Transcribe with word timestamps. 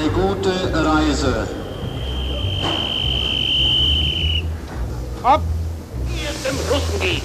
Eine 0.00 0.12
gute 0.12 0.50
Reise. 0.72 1.46
Ob 5.22 5.42
ihr 6.08 6.30
dem 6.44 6.56
Russen 6.70 7.00
geht, 7.00 7.22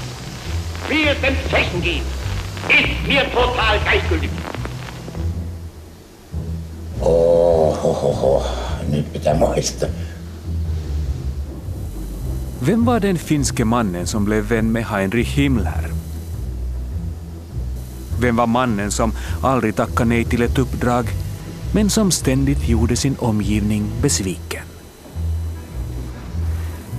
wie 0.89 1.07
es 1.07 1.21
dem 1.21 1.35
Tschechen 1.49 1.81
geht, 1.81 2.01
ist 2.67 3.07
mir 3.07 3.23
total 3.31 3.79
gleichgültig. 3.79 4.29
Oh, 6.99 7.77
oh, 7.83 8.03
oh, 8.03 8.23
oh. 8.23 8.45
nyt 8.89 9.13
pitää 9.13 9.33
muistaa. 9.33 9.89
Vem 12.59 12.85
var 12.85 12.99
den 12.99 13.17
finske 13.17 13.65
mannen 13.65 14.07
som 14.07 14.25
blev 14.25 14.49
vän 14.49 14.71
med 14.71 14.85
Heinrich 14.85 15.37
Himmler? 15.37 15.91
Vem 18.19 18.35
var 18.35 18.47
mannen 18.47 18.91
som 18.91 19.13
aldrig 19.41 19.75
tackade 19.75 20.09
nej 20.09 20.25
till 20.25 20.41
ett 20.41 20.57
uppdrag, 20.57 21.05
men 21.75 21.89
som 21.89 22.11
ständigt 22.11 22.69
gjorde 22.69 22.95
sin 22.95 23.15
omgivning 23.19 23.83
besviken? 24.01 24.63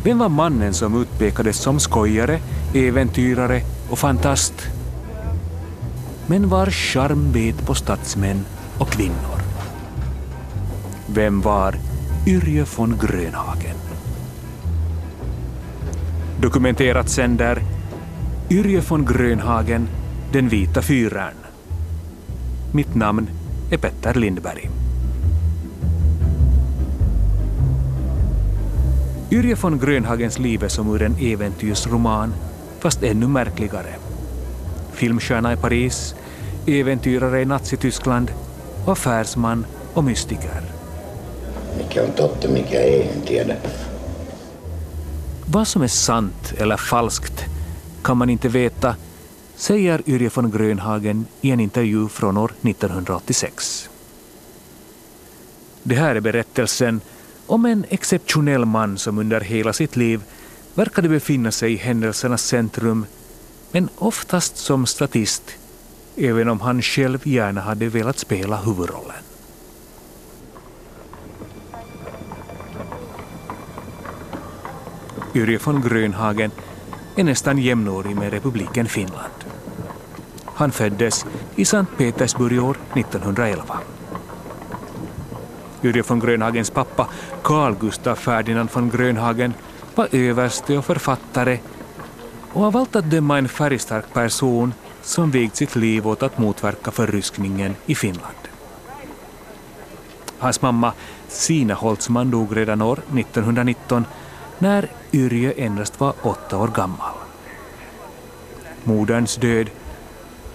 Vem 0.04 0.18
var 0.18 0.28
mannen 0.28 0.74
som 0.74 1.02
utpekades 1.02 1.56
som 1.56 1.80
skojare, 1.80 2.40
äventyrare 2.74 3.62
och 3.90 3.98
fantast, 3.98 4.68
men 6.26 6.48
var 6.48 6.66
charm 6.70 7.32
bet 7.32 7.66
på 7.66 7.74
statsmän 7.74 8.44
och 8.78 8.88
kvinnor? 8.88 9.40
Vem 11.06 11.40
var 11.40 11.74
Yrje 12.26 12.66
von 12.76 12.98
Grönhagen? 12.98 13.76
Dokumenterat 16.40 17.08
sänder 17.08 17.62
Yrje 18.50 18.82
von 18.88 19.04
Grönhagen, 19.04 19.88
Den 20.32 20.48
vita 20.48 20.82
fyren. 20.82 21.34
Mitt 22.72 22.94
namn 22.94 23.28
är 23.70 23.78
Petter 23.78 24.14
Lindberg. 24.14 24.75
Yrje 29.30 29.54
von 29.54 29.78
Grönhagens 29.78 30.38
liv 30.38 30.64
är 30.64 30.68
som 30.68 30.94
ur 30.94 31.02
en 31.02 31.16
äventyrsroman, 31.20 32.34
fast 32.80 33.02
ännu 33.02 33.28
märkligare. 33.28 33.94
Filmstjärna 34.92 35.52
i 35.52 35.56
Paris, 35.56 36.14
äventyrare 36.66 37.42
i 37.42 37.44
Nazityskland, 37.44 38.30
affärsman 38.86 39.66
och 39.94 40.04
mystiker. 40.04 40.62
Mikä 41.78 42.04
on 42.04 42.12
totta, 42.12 42.48
mikä 42.48 42.80
ei, 42.80 43.08
en 43.16 43.22
tiedä. 43.22 43.56
Vad 45.46 45.68
som 45.68 45.82
är 45.82 45.88
sant 45.88 46.54
eller 46.58 46.76
falskt 46.76 47.44
kan 48.02 48.16
man 48.16 48.30
inte 48.30 48.48
veta, 48.48 48.96
säger 49.56 50.02
Yrje 50.06 50.30
von 50.34 50.50
Grönhagen 50.50 51.26
i 51.40 51.50
en 51.50 51.60
intervju 51.60 52.08
från 52.08 52.36
år 52.36 52.52
1986. 52.62 53.90
Det 55.82 55.94
här 55.94 56.14
är 56.14 56.20
berättelsen 56.20 57.00
om 57.46 57.66
en 57.66 57.84
exceptionell 57.88 58.64
man 58.64 58.98
som 58.98 59.18
under 59.18 59.40
hela 59.40 59.72
sitt 59.72 59.96
liv 59.96 60.22
verkade 60.74 61.08
befinna 61.08 61.52
sig 61.52 61.72
i 61.72 61.76
händelsernas 61.76 62.46
centrum, 62.46 63.06
men 63.70 63.88
oftast 63.98 64.56
som 64.56 64.86
statist, 64.86 65.42
även 66.16 66.48
om 66.48 66.60
han 66.60 66.82
själv 66.82 67.28
gärna 67.28 67.60
hade 67.60 67.88
velat 67.88 68.18
spela 68.18 68.56
huvudrollen. 68.56 69.16
Yrje 75.34 75.58
von 75.64 75.82
Grönhagen 75.82 76.50
är 77.16 77.24
nästan 77.24 77.58
jämnårig 77.58 78.16
med 78.16 78.32
republiken 78.32 78.86
Finland. 78.86 79.32
Han 80.44 80.72
föddes 80.72 81.26
i 81.56 81.64
Sankt 81.64 81.98
Petersburg 81.98 82.62
år 82.62 82.76
1911. 82.94 83.78
Yrjö 85.86 86.02
von 86.08 86.20
Grönhagens 86.20 86.70
pappa, 86.70 87.06
Carl 87.42 87.74
Gustaf 87.80 88.18
Ferdinand 88.18 88.70
von 88.72 88.90
Grönhagen, 88.90 89.54
var 89.94 90.08
överste 90.12 90.78
och 90.78 90.84
författare 90.84 91.58
och 92.52 92.64
av 92.64 92.76
allt 92.76 92.96
att 92.96 93.10
döma 93.10 93.38
en 93.38 93.48
färgstark 93.48 94.12
person 94.12 94.74
som 95.02 95.30
vigt 95.30 95.56
sitt 95.56 95.76
liv 95.76 96.06
åt 96.06 96.22
att 96.22 96.38
motverka 96.38 96.90
förryskningen 96.90 97.76
i 97.86 97.94
Finland. 97.94 98.36
Hans 100.38 100.62
mamma 100.62 100.92
Sina 101.28 101.74
Holtzman 101.74 102.30
dog 102.30 102.56
redan 102.56 102.82
år 102.82 102.98
1919 102.98 104.04
när 104.58 104.88
Yrjö 105.12 105.52
endast 105.56 106.00
var 106.00 106.14
åtta 106.22 106.58
år 106.58 106.68
gammal. 106.68 107.14
Moderns 108.84 109.36
död 109.36 109.70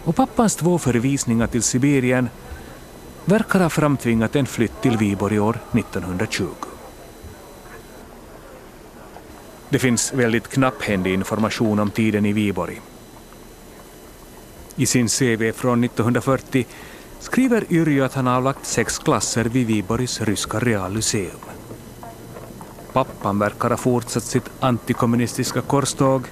och 0.04 0.16
pappans 0.16 0.56
två 0.56 0.80
förvisningar 0.80 1.48
till 1.48 1.64
Sibirien 1.64 2.30
verkar 3.26 3.60
ha 3.60 3.70
framtvingat 3.70 4.36
en 4.36 4.46
flytt 4.46 4.82
till 4.82 4.98
Viborg 4.98 5.40
år 5.40 5.60
1920. 5.72 6.46
Det 9.70 9.80
finns 9.80 10.14
väldigt 10.14 10.48
knapphändig 10.48 11.14
information 11.14 11.80
om 11.80 11.92
tiden 11.92 12.26
i 12.26 12.34
Viborg. 12.34 12.82
I 14.76 14.86
sin 14.86 15.08
CV 15.08 15.52
från 15.52 15.84
1940 15.84 16.66
skriver 17.20 17.66
Yrjö 17.70 18.06
att 18.06 18.14
han 18.14 18.28
avlagt 18.28 18.66
sex 18.66 19.00
klasser 19.00 19.46
vid 19.46 19.68
Viborgs 19.68 20.22
ryska 20.22 20.60
reallyceum. 20.60 21.40
Pappan 22.94 23.40
verkar 23.40 23.70
ha 23.70 23.78
fortsatt 23.78 24.24
sitt 24.24 24.50
antikommunistiska 24.60 25.62
korståg 25.62 26.28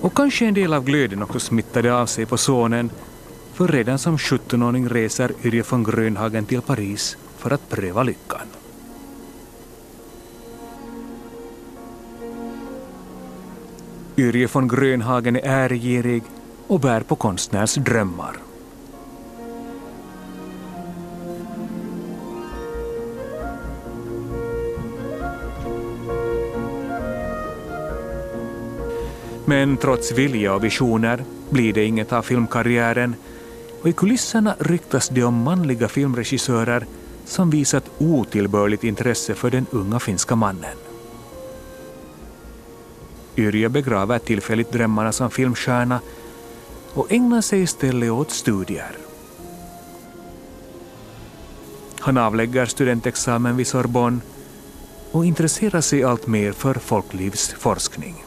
och 0.00 0.16
kanske 0.16 0.46
en 0.46 0.54
del 0.54 0.74
av 0.74 0.84
glöden 0.84 1.22
också 1.22 1.40
smittade 1.40 1.94
av 1.94 2.06
sig 2.06 2.26
på 2.26 2.36
sonen 2.36 2.90
för 3.54 3.68
redan 3.68 3.98
som 3.98 4.16
17-åring 4.16 4.88
reser 4.88 5.32
Yrje 5.44 5.64
von 5.70 5.84
Grönhagen 5.84 6.46
till 6.46 6.60
Paris 6.60 7.16
för 7.38 7.50
att 7.50 7.70
pröva 7.70 8.02
lyckan. 8.02 8.46
Yrje 14.16 14.48
von 14.52 14.68
Grönhagen 14.68 15.36
är 15.36 15.40
ärgirig 15.44 16.22
och 16.66 16.80
bär 16.80 17.00
på 17.00 17.16
konstnärs 17.16 17.74
drömmar. 17.74 18.36
Men 29.44 29.76
trots 29.76 30.12
vilja 30.12 30.54
och 30.54 30.64
visioner 30.64 31.24
blir 31.50 31.72
det 31.72 31.84
inget 31.84 32.12
av 32.12 32.22
filmkarriären 32.22 33.14
och 33.84 33.90
i 33.90 33.92
kulisserna 33.92 34.56
ryktas 34.58 35.08
det 35.08 35.24
om 35.24 35.34
manliga 35.34 35.88
filmregissörer 35.88 36.86
som 37.24 37.50
visat 37.50 37.84
otillbörligt 37.98 38.84
intresse 38.84 39.34
för 39.34 39.50
den 39.50 39.66
unga 39.70 40.00
finska 40.00 40.36
mannen. 40.36 40.76
Yrjö 43.36 43.68
begraver 43.68 44.18
tillfälligt 44.18 44.72
drömmarna 44.72 45.12
som 45.12 45.30
filmstjärna 45.30 46.00
och 46.94 47.12
ägnar 47.12 47.40
sig 47.40 47.62
istället 47.62 48.10
åt 48.10 48.30
studier. 48.30 48.96
Han 51.98 52.18
avlägger 52.18 52.66
studentexamen 52.66 53.56
vid 53.56 53.66
Sorbonne 53.66 54.20
och 55.10 55.26
intresserar 55.26 55.80
sig 55.80 56.04
allt 56.04 56.26
mer 56.26 56.52
för 56.52 56.74
folklivsforskning. 56.74 58.23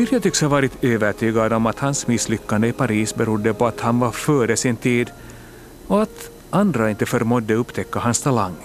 Yrje 0.00 0.20
tycks 0.20 0.40
ha 0.40 0.48
varit 0.48 0.84
övertygad 0.84 1.52
om 1.52 1.66
att 1.66 1.78
hans 1.78 2.06
misslyckande 2.06 2.68
i 2.68 2.72
Paris 2.72 3.14
berodde 3.14 3.54
på 3.54 3.66
att 3.66 3.80
han 3.80 3.98
var 3.98 4.10
före 4.10 4.56
sin 4.56 4.76
tid 4.76 5.10
och 5.86 6.02
att 6.02 6.30
andra 6.50 6.90
inte 6.90 7.06
förmådde 7.06 7.54
upptäcka 7.54 7.98
hans 7.98 8.20
talang. 8.22 8.56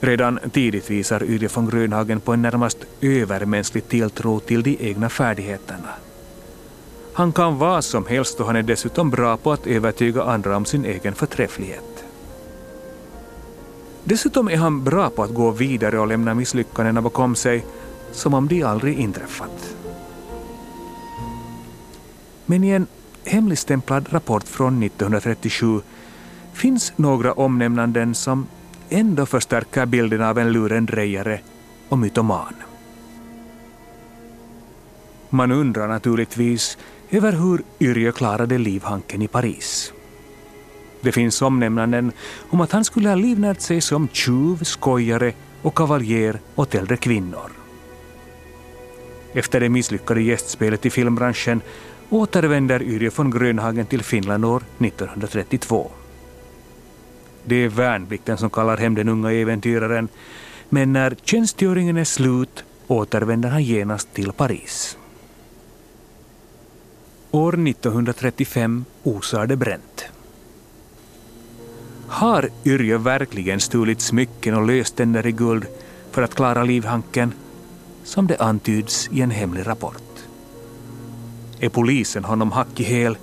Redan 0.00 0.38
tidigt 0.52 0.90
visar 0.90 1.22
Yrje 1.22 1.48
von 1.54 1.70
Grönhagen 1.70 2.20
på 2.20 2.32
en 2.32 2.42
närmast 2.42 2.78
övermänsklig 3.00 3.88
tilltro 3.88 4.40
till 4.40 4.62
de 4.62 4.76
egna 4.80 5.08
färdigheterna. 5.08 5.94
Han 7.12 7.32
kan 7.32 7.58
vad 7.58 7.84
som 7.84 8.06
helst 8.06 8.40
och 8.40 8.46
han 8.46 8.56
är 8.56 8.62
dessutom 8.62 9.10
bra 9.10 9.36
på 9.36 9.52
att 9.52 9.66
övertyga 9.66 10.22
andra 10.22 10.56
om 10.56 10.64
sin 10.64 10.84
egen 10.84 11.14
förträfflighet. 11.14 12.04
Dessutom 14.04 14.48
är 14.48 14.56
han 14.56 14.84
bra 14.84 15.10
på 15.10 15.22
att 15.22 15.34
gå 15.34 15.50
vidare 15.50 15.98
och 15.98 16.06
lämna 16.06 16.34
misslyckandena 16.34 17.02
bakom 17.02 17.36
sig 17.36 17.64
som 18.12 18.34
om 18.34 18.48
de 18.48 18.62
aldrig 18.62 18.98
inträffat. 18.98 19.74
Men 22.46 22.64
i 22.64 22.68
en 22.68 22.86
hemligstämplad 23.24 24.06
rapport 24.10 24.48
från 24.48 24.82
1937 24.82 25.80
finns 26.52 26.92
några 26.96 27.32
omnämnanden 27.32 28.14
som 28.14 28.46
ändå 28.88 29.26
förstärker 29.26 29.86
bilden 29.86 30.22
av 30.22 30.38
en 30.38 30.52
lurendrejare 30.52 31.40
och 31.88 31.98
mytoman. 31.98 32.54
Man 35.30 35.52
undrar 35.52 35.88
naturligtvis 35.88 36.78
över 37.10 37.32
hur 37.32 37.62
Yrjö 37.80 38.12
klarade 38.12 38.58
livhanken 38.58 39.22
i 39.22 39.28
Paris. 39.28 39.92
Det 41.00 41.12
finns 41.12 41.42
omnämnanden 41.42 42.12
om 42.50 42.60
att 42.60 42.72
han 42.72 42.84
skulle 42.84 43.08
ha 43.08 43.16
livnärt 43.16 43.60
sig 43.60 43.80
som 43.80 44.08
tjuv, 44.08 44.64
skojare 44.64 45.32
och 45.62 45.74
kavaljer 45.74 46.40
åt 46.54 46.74
äldre 46.74 46.96
kvinnor. 46.96 47.57
Efter 49.32 49.60
det 49.60 49.68
misslyckade 49.68 50.22
gästspelet 50.22 50.86
i 50.86 50.90
filmbranschen 50.90 51.60
återvänder 52.10 52.82
Yrjö 52.82 53.10
von 53.16 53.30
Grönhagen 53.30 53.86
till 53.86 54.02
Finland 54.02 54.44
år 54.44 54.62
1932. 54.78 55.90
Det 57.44 57.64
är 57.64 57.68
värnplikten 57.68 58.38
som 58.38 58.50
kallar 58.50 58.76
hem 58.76 58.94
den 58.94 59.08
unga 59.08 59.32
äventyraren, 59.32 60.08
men 60.68 60.92
när 60.92 61.16
tjänstgöringen 61.24 61.96
är 61.96 62.04
slut 62.04 62.64
återvänder 62.86 63.48
han 63.48 63.62
genast 63.62 64.14
till 64.14 64.32
Paris. 64.32 64.98
År 67.30 67.68
1935 67.68 68.84
osar 69.02 69.46
det 69.46 69.56
bränt. 69.56 70.04
Har 72.08 72.48
Yrjö 72.64 72.98
verkligen 72.98 73.60
stulit 73.60 74.00
smycken 74.00 74.54
och 74.54 74.66
löständer 74.66 75.26
i 75.26 75.32
guld 75.32 75.66
för 76.10 76.22
att 76.22 76.34
klara 76.34 76.62
livhanken, 76.64 77.32
som 78.08 78.26
det 78.26 78.36
antyds 78.40 79.08
i 79.12 79.20
en 79.22 79.30
hemlig 79.30 79.66
rapport? 79.66 80.02
Är 81.60 81.68
polisen 81.68 82.24
honom 82.24 82.52
hack 82.52 82.80
i 82.80 82.82
häl? 82.82 83.16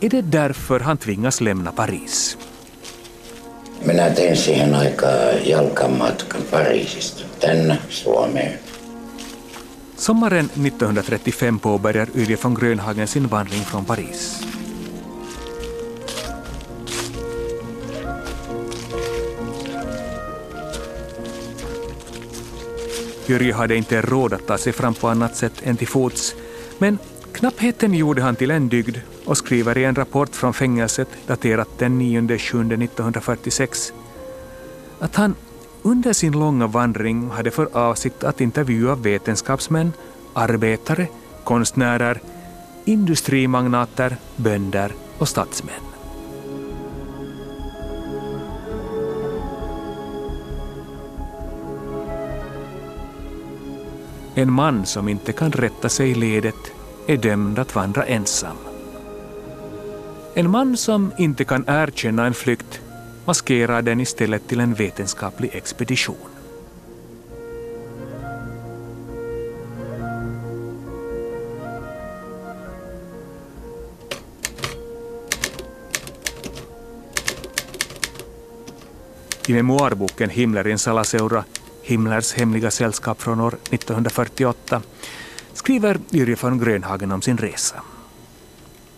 Är 0.00 0.08
det 0.08 0.22
därför 0.22 0.80
han 0.80 0.96
tvingas 0.96 1.40
lämna 1.40 1.72
Paris? 1.72 2.38
Minä 3.84 4.10
tein 4.10 4.36
siihen 4.36 4.74
aikaan 4.74 5.46
jalkamatkan 5.46 6.42
Pariisista 6.50 7.24
tänne 7.40 7.78
Suomeen. 7.88 8.58
Sommaren 9.96 10.44
1935 10.44 11.58
påbörjar 11.58 12.08
Yrje 12.14 12.38
von 12.42 12.54
Grönhagen 12.54 13.06
sin 13.06 13.28
vandring 13.28 13.64
från 13.64 13.84
Paris. 13.84 14.53
Yrje 23.28 23.54
hade 23.54 23.76
inte 23.76 24.00
råd 24.00 24.32
att 24.32 24.46
ta 24.46 24.58
sig 24.58 24.72
fram 24.72 24.94
på 24.94 25.08
annat 25.08 25.36
sätt 25.36 25.62
än 25.62 25.76
till 25.76 25.88
fots, 25.88 26.34
men 26.78 26.98
knappheten 27.32 27.94
gjorde 27.94 28.22
han 28.22 28.36
till 28.36 28.50
en 28.50 28.68
dygd 28.68 28.96
och 29.24 29.36
skriver 29.36 29.78
i 29.78 29.84
en 29.84 29.94
rapport 29.94 30.36
från 30.36 30.54
fängelset 30.54 31.08
daterat 31.26 31.68
den 31.78 31.98
9 31.98 32.38
7 32.38 32.60
1946 32.60 33.92
att 35.00 35.14
han 35.16 35.34
under 35.82 36.12
sin 36.12 36.32
långa 36.32 36.66
vandring 36.66 37.30
hade 37.30 37.50
för 37.50 37.68
avsikt 37.72 38.24
att 38.24 38.40
intervjua 38.40 38.94
vetenskapsmän, 38.94 39.92
arbetare, 40.32 41.06
konstnärer, 41.44 42.20
industrimagnater, 42.84 44.16
bönder 44.36 44.92
och 45.18 45.28
statsmän. 45.28 45.93
En 54.36 54.52
man 54.52 54.86
som 54.86 55.08
inte 55.08 55.32
kan 55.32 55.52
rätta 55.52 55.88
sig 55.88 56.10
i 56.10 56.14
ledet 56.14 56.72
är 57.06 57.16
dömd 57.16 57.58
att 57.58 57.74
vandra 57.74 58.04
ensam. 58.04 58.56
En 60.34 60.50
man 60.50 60.76
som 60.76 61.12
inte 61.18 61.44
kan 61.44 61.64
erkänna 61.66 62.26
en 62.26 62.34
flykt 62.34 62.80
maskerar 63.24 63.82
den 63.82 64.00
istället 64.00 64.48
till 64.48 64.60
en 64.60 64.74
vetenskaplig 64.74 65.50
expedition. 65.54 66.16
I 79.46 79.52
memoarboken 79.52 80.30
Himmler 80.30 80.68
in 80.68 80.78
Salaseura, 80.78 81.44
Himmlers 81.84 82.32
hemliga 82.32 82.70
sällskap 82.70 83.22
från 83.22 83.40
år 83.40 83.54
1948, 83.70 84.82
skriver 85.52 85.98
Yrje 86.12 86.36
von 86.40 86.58
Grönhagen 86.58 87.12
om 87.12 87.22
sin 87.22 87.38
resa. 87.38 87.82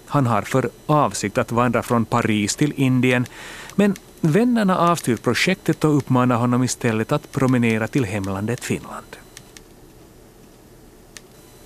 Han 0.07 0.27
har 0.27 0.43
för 0.43 0.71
avsikt 0.87 1.39
att 1.39 1.53
vandra 1.53 1.83
från 1.83 2.05
Paris 2.05 2.57
till 2.57 2.73
Indien, 2.77 3.27
men 3.75 3.95
vännerna 4.21 4.79
avstyr 4.79 5.17
projektet 5.17 5.85
och 5.85 5.97
uppmanar 5.97 6.37
honom 6.37 6.65
istället 6.65 7.13
att 7.13 7.33
promenera 7.33 7.89
till 7.89 8.05
hemlandet 8.05 8.65
Finland. 8.65 9.17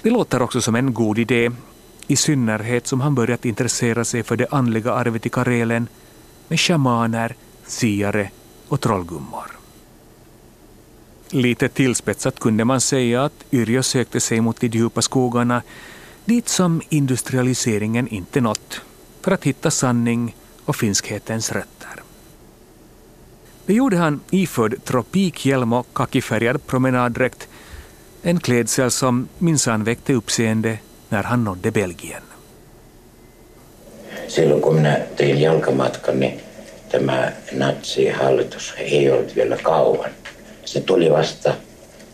Det 0.02 0.11
låter 0.11 0.43
också 0.43 0.61
som 0.61 0.75
en 0.75 0.94
god 0.94 1.19
idé, 1.19 1.50
i 2.06 2.16
synnerhet 2.16 2.87
som 2.87 3.00
han 3.00 3.14
börjat 3.14 3.44
intressera 3.44 4.05
sig 4.05 4.23
för 4.23 4.37
det 4.37 4.46
andliga 4.50 4.93
arvet 4.93 5.26
i 5.26 5.28
Karelen 5.28 5.88
med 6.49 6.61
shamaner, 6.61 7.34
siare 7.66 8.31
och 8.69 8.81
trollgummor. 8.81 9.60
Lite 11.32 11.69
tillspetsat 11.69 12.41
kunde 12.41 12.65
man 12.65 12.81
säga 12.81 13.25
att 13.25 13.44
Yrjö 13.53 13.82
sökte 13.82 14.21
sig 14.21 14.41
mot 14.41 14.61
de 14.61 14.67
djupa 14.67 15.03
skogarna 15.03 15.62
dit 16.25 16.49
som 16.49 16.82
industrialiseringen 16.88 18.09
inte 18.09 18.41
nått 18.41 18.81
för 19.21 19.32
att 19.32 19.44
hitta 19.44 19.71
sanning 19.71 20.37
och 20.65 20.77
finskhetens 20.77 21.53
rötter. 21.53 22.03
Det 23.67 23.75
gjorde 23.75 23.97
han 23.97 24.21
iförd 24.31 24.85
tropikhjälm 24.85 25.73
och 25.73 25.87
kakifärgad 25.93 26.67
promenaddräkt, 26.67 27.49
en 28.23 28.41
klädsel 28.41 28.91
som 28.91 29.29
minsann 29.38 29.85
väckte 29.85 30.15
uppseende 30.15 30.79
när 31.09 31.23
han 31.23 31.44
nådde 31.44 31.71
Belgien. 31.71 32.23
Silloin 34.29 34.62
kun 34.62 34.75
minä 34.75 35.00
tein 35.17 35.41
jalkamatkan, 35.41 36.21
niin 36.21 36.41
tämä 36.91 37.33
natsihallitus 37.53 38.75
ei 38.79 39.11
ollut 39.11 39.37
vielä 39.37 39.56
kauan. 39.62 40.11
Se 40.70 40.81
tuli 40.81 41.11
vasta 41.11 41.55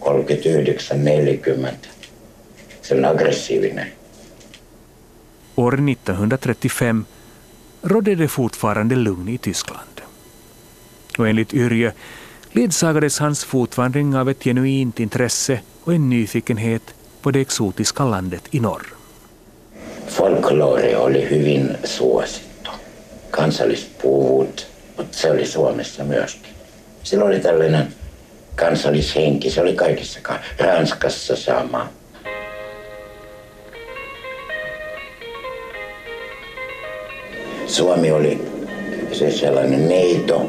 39-40. 0.01 1.75
Se 2.83 2.95
on 2.95 3.05
aggressiivinen. 3.05 3.87
År 5.57 5.73
1935 5.73 7.05
rådde 7.83 8.15
det 8.15 8.29
fortfarande 8.29 8.97
lugn 8.97 9.29
i 9.29 9.39
Tyskland. 9.39 10.01
Och 11.19 11.29
enligt 11.29 11.55
Yrjö 11.55 11.93
ledsagades 12.53 13.19
hans 13.19 13.45
fotvandring 13.45 14.17
av 14.17 14.29
ett 14.29 14.45
genuint 14.45 15.01
intresse 15.01 15.61
och 15.85 15.95
en 15.95 16.11
nyfikenhet 16.11 16.95
på 17.23 17.31
det 17.31 17.41
exotiska 17.41 18.05
landet 18.05 18.43
i 18.51 18.61
norr. 18.61 18.87
Folklore 20.07 20.97
oli 20.97 21.31
hyvin 21.31 21.77
suosittu. 21.85 22.71
Kansallispuut, 23.31 24.67
mutta 24.97 25.17
se 25.17 25.31
oli 25.31 25.47
Suomessa 25.47 26.05
myöskin. 26.05 26.53
Sillä 27.03 27.25
oli 27.25 27.41
tällainen 27.41 28.06
kansallishenki, 28.57 29.51
se 29.51 29.61
oli 29.61 29.75
kaikissa, 29.75 30.21
Ranskassa 30.59 31.37
sama. 31.37 31.89
Suomi 37.67 38.11
oli 38.11 38.41
se 39.13 39.31
sellainen 39.31 39.89
neito, 39.89 40.47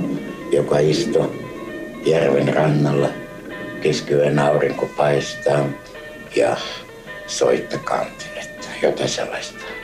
joka 0.51 0.79
istui 0.79 1.45
järven 2.05 2.53
rannalla. 2.53 3.09
Keskiyön 3.81 4.39
aurinko 4.39 4.89
paistaa 4.97 5.65
ja 6.35 6.57
soitta 7.27 7.77
kantiletta, 7.77 8.67
jotain 8.81 9.09
sellaista. 9.09 9.76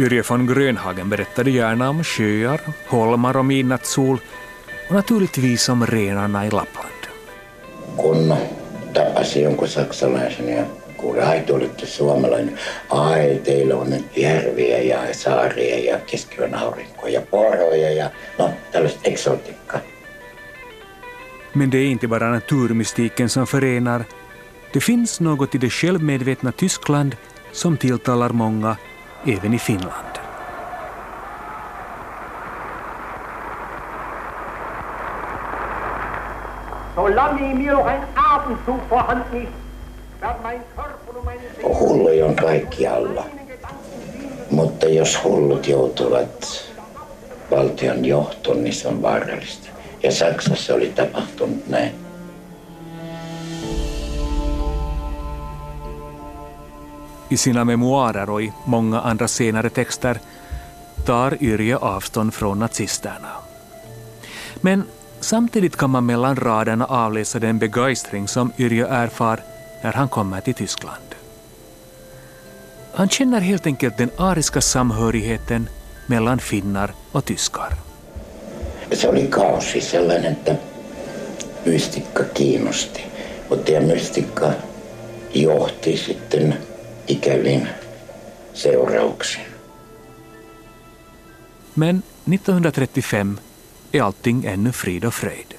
Yrje 0.00 0.22
von 0.30 0.46
Grönhagen 0.46 1.10
berättade 1.10 1.50
gärna 1.50 1.90
om 1.90 2.04
sjöar, 2.04 2.60
holmar 2.86 3.36
och 3.36 3.44
midnattssol 3.44 4.18
och 4.88 4.94
naturligtvis 4.94 5.68
om 5.68 5.86
renarna 5.86 6.46
i 6.46 6.50
Lappland. 6.50 7.00
Kun 7.96 8.34
tapasi 8.94 9.42
jonkun 9.42 9.68
saksalaisen 9.68 10.48
ja 10.48 10.64
kuule, 10.98 11.22
ai 11.22 11.40
te 11.40 11.52
olette 11.52 11.86
suomalainen. 11.86 12.58
Ai, 12.88 13.40
teillä 13.44 13.76
on 13.76 13.90
nyt 13.90 14.16
järviä 14.16 14.78
ja 14.78 15.14
saaria 15.14 15.92
ja 15.92 15.98
keskiyön 16.06 16.54
aurinko 16.54 17.06
ja 17.06 17.20
poroja 17.20 17.90
ja 17.90 18.10
no, 18.38 18.50
tällaista 18.72 19.00
exotiikkaa. 19.04 19.80
Men 21.54 21.70
det 21.70 21.78
är 21.78 21.86
inte 21.90 22.08
bara 22.08 22.30
naturmystiken 22.30 23.28
som 23.28 23.46
förenar. 23.46 24.04
Det 24.72 24.80
finns 24.80 25.20
något 25.20 25.54
i 25.54 25.58
det 25.58 25.70
självmedvetna 25.70 26.52
Tyskland 26.52 27.16
som 27.52 27.76
tilltalar 27.76 28.30
många, 28.30 28.76
även 29.26 29.54
i 29.54 29.58
Finland. 29.58 30.18
Solange 36.94 37.50
in 37.50 37.58
mir 37.58 37.72
noch 37.72 37.86
ein 37.86 38.02
Atemzug 38.14 38.80
vorhanden 38.88 39.42
ist, 39.42 39.52
werden 40.20 40.42
mein 40.42 40.60
Körper 40.76 41.18
und 41.18 41.24
meine 41.24 41.40
Seele 41.56 41.80
Hulluja 41.80 42.26
on 42.26 42.36
kaikkialla. 42.36 43.24
Mutta 44.50 44.88
jos 44.88 45.24
hullut 45.24 45.68
joutuvat 45.68 46.64
valtion 47.50 48.04
johtoon, 48.04 48.64
niin 48.64 48.74
se 48.74 48.88
on 48.88 49.02
vaarallista. 49.02 49.68
Ja 50.02 50.12
Saksassa 50.12 50.74
oli 50.74 50.92
tapahtunut 50.96 51.66
näin. 51.68 52.09
I 57.30 57.36
sina 57.36 57.64
memoarer 57.64 58.30
och 58.30 58.42
i 58.42 58.52
många 58.64 59.00
andra 59.00 59.28
senare 59.28 59.70
texter 59.70 60.18
tar 61.06 61.42
Yrje 61.42 61.76
avstånd 61.76 62.34
från 62.34 62.58
nazisterna. 62.58 63.32
Men 64.60 64.84
samtidigt 65.20 65.76
kan 65.76 65.90
man 65.90 66.06
mellan 66.06 66.36
raderna 66.36 66.84
avläsa 66.84 67.38
den 67.38 67.58
begeistring 67.58 68.28
som 68.28 68.52
Yrje 68.58 68.86
erfar 68.86 69.40
när 69.82 69.92
han 69.92 70.08
kommer 70.08 70.40
till 70.40 70.54
Tyskland. 70.54 71.14
Han 72.94 73.08
känner 73.08 73.40
helt 73.40 73.66
enkelt 73.66 73.98
den 73.98 74.10
ariska 74.16 74.60
samhörigheten 74.60 75.68
mellan 76.06 76.38
finnar 76.38 76.92
och 77.12 77.24
tyskar. 77.24 77.74
Se 78.92 79.08
oli 79.08 79.26
kausi 79.26 79.80
sellainen, 79.80 80.32
että 80.32 80.56
mystikka 81.66 82.24
kiinnosti. 82.34 83.04
Mutta 83.50 83.72
ja 83.72 83.80
mystikka 83.80 84.52
johti 85.34 85.96
sitten 85.96 86.56
ikävin 87.10 87.68
seurauksin. 88.54 89.42
Men 91.74 92.02
1935 92.24 93.38
är 93.92 94.02
allting 94.02 94.44
ännu 94.44 94.72
frid 94.72 95.04
och 95.04 95.14
fröjd. 95.14 95.54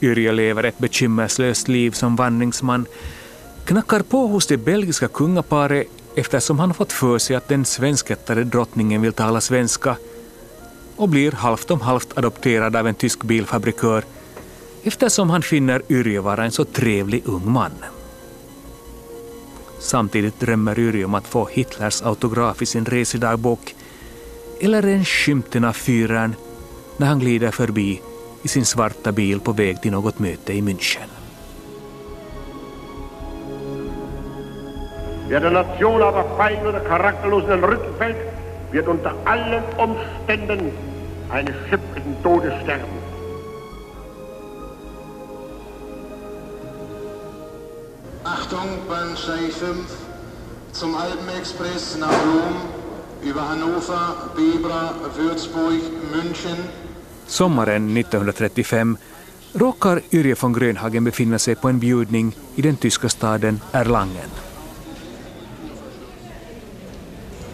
Yrjö 0.00 0.32
lever 0.32 0.64
ett 0.64 0.78
bekymmerslöst 0.78 1.68
liv 1.68 1.90
som 1.90 2.16
vandringsman, 2.16 2.86
knackar 3.64 4.00
på 4.00 4.26
hos 4.26 4.46
det 4.46 4.56
belgiska 4.56 5.08
kungaparet 5.08 5.86
eftersom 6.16 6.58
han 6.58 6.74
fått 6.74 6.92
för 6.92 7.18
sig 7.18 7.36
att 7.36 7.48
den 7.48 7.64
svenskättade 7.64 8.44
drottningen 8.44 9.02
vill 9.02 9.12
tala 9.12 9.40
svenska 9.40 9.96
och 10.96 11.08
blir 11.08 11.32
halvt 11.32 11.70
om 11.70 11.80
halvt 11.80 12.18
adopterad 12.18 12.76
av 12.76 12.86
en 12.86 12.94
tysk 12.94 13.22
bilfabrikör 13.22 14.04
eftersom 14.82 15.30
han 15.30 15.42
finner 15.42 15.82
Yrjö 15.88 16.20
vara 16.20 16.44
en 16.44 16.50
så 16.50 16.64
trevlig 16.64 17.22
ung 17.26 17.52
man. 17.52 17.72
Samtidigt 19.84 20.40
drömmer 20.40 20.78
Yrjö 20.78 21.04
om 21.04 21.14
att 21.14 21.26
få 21.26 21.48
Hitlers 21.52 22.02
autograf 22.02 22.62
i 22.62 22.66
sin 22.66 22.84
resedagbok 22.84 23.74
eller 24.60 24.86
en 24.86 25.04
skymten 25.04 25.64
av 25.64 25.72
fyren 25.72 26.34
när 26.96 27.06
han 27.06 27.18
glider 27.18 27.50
förbi 27.50 28.00
i 28.42 28.48
sin 28.48 28.64
svarta 28.64 29.12
bil 29.12 29.40
på 29.40 29.52
väg 29.52 29.82
till 29.82 29.92
något 29.92 30.18
möte 30.18 30.52
i 30.52 30.62
München. 30.62 31.08
Wer 35.28 35.50
Nation 35.50 36.02
aber 36.02 36.36
feig 36.36 36.66
oder 36.66 36.80
charakterlos 36.88 37.44
in 37.44 37.50
den 37.50 37.62
Rücken 37.62 37.94
fällt, 37.98 38.16
wird 38.72 38.86
unter 38.86 39.12
allen 39.24 39.62
Umständen 39.78 40.72
eines 41.30 41.54
schipprigen 41.68 42.16
Todes 42.22 42.62
sterben. 42.62 43.03
Achtung, 48.54 48.78
Bahnsteig 48.88 49.52
5 49.52 49.86
zum 50.72 50.94
Alpenexpress 50.94 51.96
nach 51.98 52.08
Rom 52.08 52.54
über 53.22 53.48
Hannover, 53.48 54.30
Bebra, 54.36 54.94
Würzburg, 55.16 55.82
München. 56.12 56.58
Sommaren 57.26 57.96
1935 57.96 58.96
råkar 59.54 60.00
Yrje 60.12 60.36
von 60.36 60.52
Grönhagen 60.52 61.04
befinna 61.04 61.38
sig 61.38 61.56
på 61.56 61.68
en 61.68 61.80
bjudning 61.80 62.32
i 62.56 62.62
den 62.62 62.76
tyska 62.76 63.08
staden 63.08 63.60
Erlangen. 63.72 64.30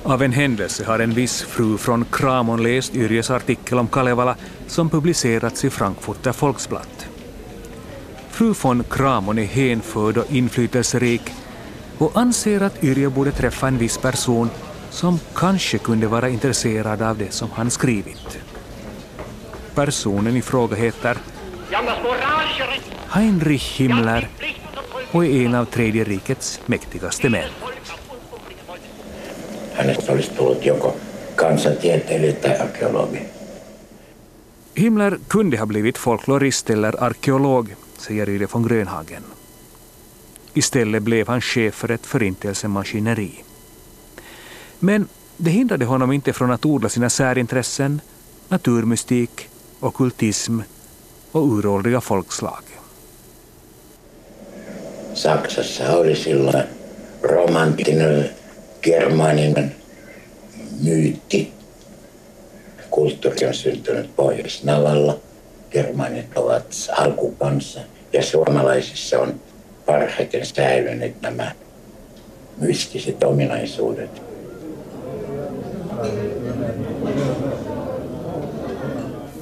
Av 0.03 0.23
en 0.23 0.33
händelse 0.33 0.85
har 0.85 0.99
en 0.99 1.15
viss 1.15 1.43
fru 1.43 1.79
från 1.79 2.05
Kramon 2.05 2.63
läst 2.63 2.95
Yrjes 2.95 3.31
artikel 3.31 3.79
om 3.79 3.89
Kalevala 3.89 4.37
som 4.67 4.91
publicerats 4.91 5.65
i 5.65 5.71
Frankfurter 5.71 6.35
Volksblatt. 6.41 7.00
Fru 8.41 8.55
von 8.63 8.85
Kramon 8.85 9.39
är 9.39 9.45
hänförd 9.45 10.17
och 10.17 10.33
inflytelserik 10.33 11.21
och 11.99 12.11
anser 12.15 12.61
att 12.61 12.85
Yrje 12.85 13.11
borde 13.11 13.33
träffa 13.33 13.69
en 13.69 13.79
viss 13.79 13.99
person 13.99 14.51
som 14.91 15.21
kanske 15.35 15.79
kunde 15.79 16.07
vara 16.07 16.29
intresserad 16.29 17.03
av 17.03 17.19
det 17.19 17.33
som 17.33 17.51
han 17.51 17.71
skrivit. 17.71 18.39
Personen 19.75 20.37
i 20.37 20.43
fråga 20.43 20.77
heter 20.77 21.17
Heinrich 23.09 23.81
Himmler 23.81 24.29
och 25.13 25.27
är 25.27 25.47
en 25.47 25.55
av 25.55 25.65
Tredje 25.65 26.05
rikets 26.05 26.61
mäktigaste 26.67 27.29
män. 27.29 27.49
Volk 27.61 27.75
auf 27.91 28.31
unumliege 28.33 28.63
Volk. 28.69 28.81
Hänestä 29.73 30.13
olisi 30.13 30.31
tullut 30.31 30.67
joko 30.67 30.97
kansantieteilijä 31.37 32.33
tai 32.33 32.57
arkeologi. 32.59 33.23
Himmler 34.77 35.19
kunde 35.29 35.57
ha 35.57 35.67
blivit 35.67 35.99
folklorist 35.99 36.71
eller 36.71 37.05
arkeolog, 37.05 37.69
säger 38.01 38.29
Yle 38.29 38.47
von 38.47 38.63
Grönhagen. 38.63 39.23
Istället 40.55 41.03
blev 41.03 41.29
han 41.29 41.41
chef 41.41 41.75
för 41.75 41.91
ett 41.91 42.07
förintelsemaskineri. 42.07 43.45
Men 44.79 45.09
det 45.37 45.51
hindrade 45.51 45.85
honom 45.85 46.13
inte 46.13 46.33
från 46.33 46.51
att 46.51 46.65
odla 46.65 46.89
sina 46.89 47.11
särintressen, 47.11 48.01
naturmystik, 48.49 49.49
ockultism 49.81 50.61
och 51.33 51.47
uråldriga 51.47 52.01
folkslag. 52.01 52.63
Saksassa 55.15 55.99
oli 55.99 56.17
silloin 56.17 56.63
romanttinen 57.23 58.25
germaaninen 58.83 59.71
myytti. 60.81 61.53
Kulttuuri 62.91 63.47
on 63.47 63.55
syntynyt 63.55 64.17
pohjois 64.17 64.63
Germanit 65.71 66.37
ovat 66.37 66.65
alkukansa 66.97 67.81
ja 68.13 68.23
suomalaisissa 68.23 69.19
on 69.19 69.35
parhaiten 69.87 70.47
säilyneet 70.47 71.23
nämä 71.23 71.53
mystiset 72.61 73.25
ominaisuudet. 73.25 74.23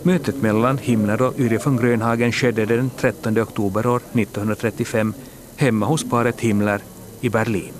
Mötet 0.05 0.43
mellan 0.43 0.79
Himmler 0.79 1.23
och 1.23 1.35
Yrje 1.39 1.61
von 1.65 1.77
Grönhagen 1.77 2.33
skedde 2.33 2.67
den 2.67 2.91
13 2.91 3.39
oktober 3.39 3.87
år 3.87 4.03
1935 4.15 5.15
hemma 5.57 5.87
hos 5.87 6.05
paret 6.05 6.41
Himmler 6.41 6.81
i 7.23 7.31
Berlin. 7.31 7.75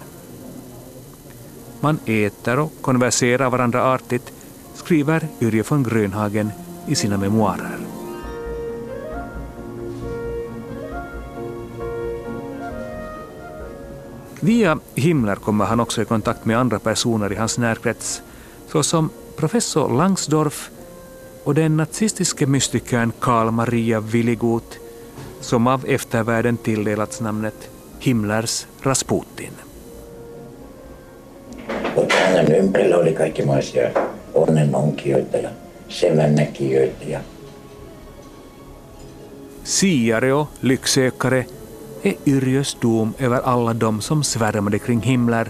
Man 1.81 2.01
äter 2.07 2.59
och 2.59 2.73
konverserar 2.81 3.51
varandra 3.51 3.83
artigt, 3.83 4.33
skriver 4.75 5.29
Yrje 5.41 5.65
von 5.71 5.83
Grönhagen 5.83 6.53
i 6.87 6.95
sina 6.95 7.17
memoarer. 7.17 7.98
Via 14.41 14.79
Himmler 14.95 15.35
kommer 15.35 15.65
han 15.65 15.81
också 15.81 16.03
i 16.03 16.05
kontakt 16.05 16.45
med 16.45 16.59
andra 16.59 16.79
personer 16.79 17.33
i 17.33 17.37
hans 17.37 17.59
närkrets, 17.59 18.23
såsom 18.69 19.11
professor 19.37 19.97
Langsdorff 19.97 20.71
och 21.45 21.55
den 21.55 21.77
nazistiske 21.77 22.47
mystikern 22.47 23.13
Karl 23.21 23.51
Maria 23.51 24.01
Willigut, 24.01 24.79
som 25.41 25.67
av 25.67 25.85
eftervärlden 25.87 26.57
tilldelats 26.57 27.21
namnet 27.21 27.71
Himmlers 27.99 28.67
Rasputin. 28.83 29.53
Mutta 31.97 32.15
hänen 32.15 32.55
ympärillä 32.55 32.97
oli 32.97 33.15
kaikenlaisia 33.15 33.91
onnenonkijoita 34.35 35.37
ja 35.37 35.51
sevännäkijöitä 35.89 37.05
ja 37.05 37.21
Siare 39.65 40.33
och 40.33 40.49
lycksökare 40.61 41.47
är 42.03 42.15
Yrjös 42.27 42.77
dom 42.81 43.15
över 43.19 43.41
alla 43.41 43.75
de 43.75 44.01
som 44.01 44.25
svärmade 44.25 44.79
kring 44.79 45.01
Himmler. 45.01 45.49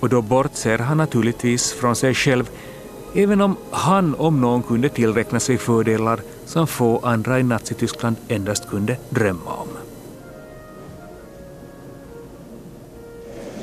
Och 0.00 0.08
då 0.08 0.22
bortser 0.22 0.78
han 0.78 0.96
naturligtvis 0.96 1.72
från 1.72 1.96
sig 1.96 2.14
själv, 2.14 2.50
även 3.14 3.40
om 3.40 3.56
han 3.70 4.14
om 4.14 4.40
någon 4.40 4.62
kunde 4.62 4.88
tillräkna 4.88 5.40
sig 5.40 5.58
fördelar 5.58 6.20
som 6.46 6.66
få 6.66 6.98
andra 6.98 7.40
i 7.40 7.42
Nazityskland 7.42 8.16
endast 8.28 8.68
kunde 8.68 8.96
drömma 9.10 9.50
om. 9.50 9.68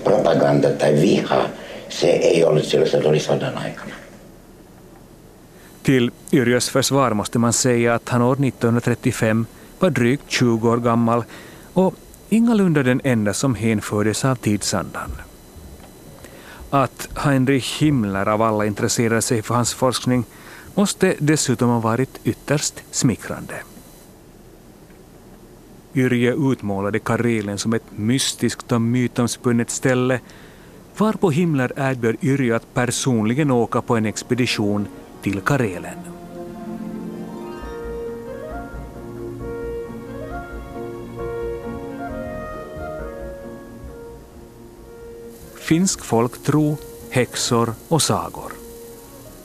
propaganda 0.04 0.70
tai 0.70 0.94
viha, 0.94 1.46
se 1.90 2.08
ei 2.08 2.44
ollut 2.44 2.66
silloin, 2.66 2.90
se 2.90 2.98
oli 2.98 3.20
sodan 3.20 3.58
aikana. 3.58 3.96
Till 5.84 6.12
Yrjös 6.32 6.70
försvar 6.70 7.14
måste 7.14 7.40
man 7.40 7.54
säga 7.54 7.96
att 7.96 8.10
han 8.10 8.22
år 8.22 8.34
1935 8.34 9.46
var 9.82 9.90
drygt 9.90 10.24
20 10.28 10.70
år 10.70 10.78
gammal 10.78 11.24
och 11.74 11.96
ingalunda 12.30 12.84
den 12.84 13.02
enda 13.04 13.34
som 13.34 13.56
hänfördes 13.56 14.26
av 14.26 14.36
tidsandan. 14.36 15.12
Att 16.70 17.10
Heinrich 17.16 17.82
Himmler 17.82 18.28
av 18.28 18.42
alla 18.42 18.66
intresserade 18.66 19.22
sig 19.22 19.42
för 19.42 19.56
hans 19.56 19.74
forskning 19.74 20.24
måste 20.76 21.16
dessutom 21.20 21.70
ha 21.70 21.80
varit 21.80 22.20
ytterst 22.24 22.84
smickrande. 22.92 23.56
Yrje 25.96 26.34
utmålade 26.34 27.00
Karelen 27.00 27.58
som 27.58 27.74
ett 27.74 27.92
mystiskt 27.96 28.72
och 28.72 28.82
mytomspunnet 28.82 29.70
ställe 29.70 30.20
varpå 30.98 31.32
Himmler 31.32 31.74
erbjöd 31.76 32.16
Yrje 32.22 32.56
att 32.56 32.74
personligen 32.74 33.52
åka 33.52 33.82
på 33.82 33.96
en 33.96 34.06
expedition 34.06 34.88
till 35.22 35.42
Karelen. 35.42 36.11
Finsk 45.72 46.06
folktro, 46.06 46.78
häxor 47.12 47.74
och 47.88 48.02
sagor. 48.02 48.52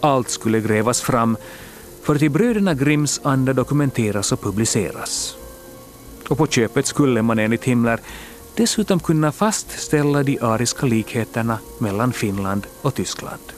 Allt 0.00 0.28
skulle 0.28 0.60
grävas 0.60 1.00
fram 1.00 1.36
för 2.02 2.14
att 2.14 2.22
i 2.22 2.28
bröderna 2.28 2.74
Grimms 2.74 3.20
anda 3.24 3.52
dokumenteras 3.52 4.32
och 4.32 4.42
publiceras. 4.42 5.36
Och 6.28 6.38
på 6.38 6.46
köpet 6.46 6.86
skulle 6.86 7.22
man 7.22 7.38
enligt 7.38 7.64
Himmler 7.64 8.00
dessutom 8.56 9.00
kunna 9.00 9.32
fastställa 9.32 10.22
de 10.22 10.38
ariska 10.40 10.86
likheterna 10.86 11.58
mellan 11.78 12.12
Finland 12.12 12.66
och 12.82 12.94
Tyskland. 12.94 13.52